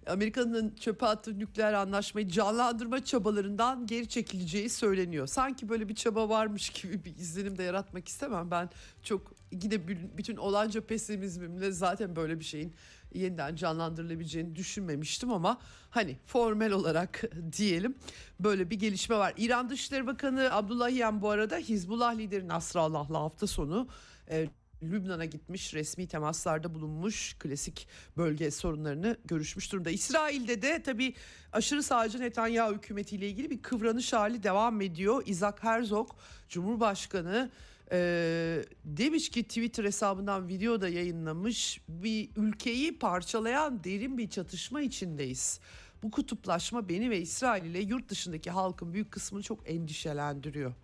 [0.06, 5.26] Amerika'nın çöpe attığı nükleer anlaşmayı canlandırma çabalarından geri çekileceği söyleniyor.
[5.26, 8.50] Sanki böyle bir çaba varmış gibi bir izlenim de yaratmak istemem.
[8.50, 8.70] Ben
[9.02, 9.88] çok yine
[10.18, 12.74] bütün olanca pesimizmimle zaten böyle bir şeyin
[13.14, 17.22] yeniden canlandırılabileceğini düşünmemiştim ama hani formel olarak
[17.56, 17.94] diyelim
[18.40, 19.34] böyle bir gelişme var.
[19.36, 23.88] İran Dışişleri Bakanı Abdullahian bu arada Hizbullah lideri Nasrallah'la hafta sonu
[24.30, 24.48] e,
[24.82, 29.90] Lübnan'a gitmiş, resmi temaslarda bulunmuş, klasik bölge sorunlarını görüşmüş durumda.
[29.90, 31.14] İsrail'de de tabii
[31.52, 35.22] aşırı sağcı Netanyahu hükümetiyle ilgili bir kıvranış hali devam ediyor.
[35.26, 36.10] Isaac Herzog,
[36.48, 37.50] Cumhurbaşkanı
[37.92, 45.60] e, demiş ki Twitter hesabından video da yayınlamış bir ülkeyi parçalayan derin bir çatışma içindeyiz.
[46.02, 50.74] Bu kutuplaşma beni ve İsrail ile yurt dışındaki halkın büyük kısmını çok endişelendiriyor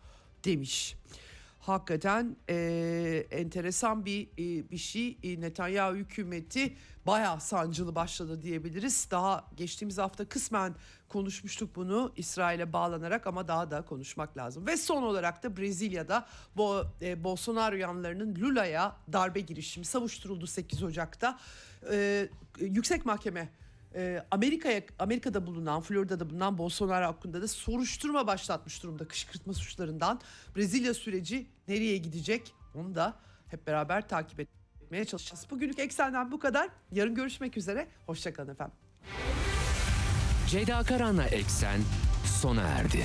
[0.45, 0.97] demiş
[1.63, 5.19] hakikaten e, enteresan bir e, bir şey.
[5.23, 9.09] E, Netanyahu hükümeti bayağı sancılı başladı diyebiliriz.
[9.11, 10.75] Daha geçtiğimiz hafta kısmen
[11.09, 14.67] konuşmuştuk bunu İsrail'e bağlanarak ama daha da konuşmak lazım.
[14.67, 21.39] Ve son olarak da Brezilya'da bu e, Bolsonaro yanlarının Lula'ya darbe girişimi savuşturuldu 8 Ocak'ta.
[21.91, 22.29] E,
[22.61, 23.49] yüksek Mahkeme
[23.95, 30.21] e, Amerika'ya Amerika'da bulunan Florida'da bulunan Bolsonaro hakkında da soruşturma başlatmış durumda kışkırtma suçlarından.
[30.57, 33.15] Brezilya süreci nereye gidecek onu da
[33.49, 35.47] hep beraber takip etmeye çalışacağız.
[35.51, 36.69] Bugünlük Eksen'den bu kadar.
[36.93, 37.89] Yarın görüşmek üzere.
[38.07, 38.75] Hoşçakalın efendim.
[40.49, 41.81] Ceyda Karan'la Eksen
[42.25, 43.05] sona erdi.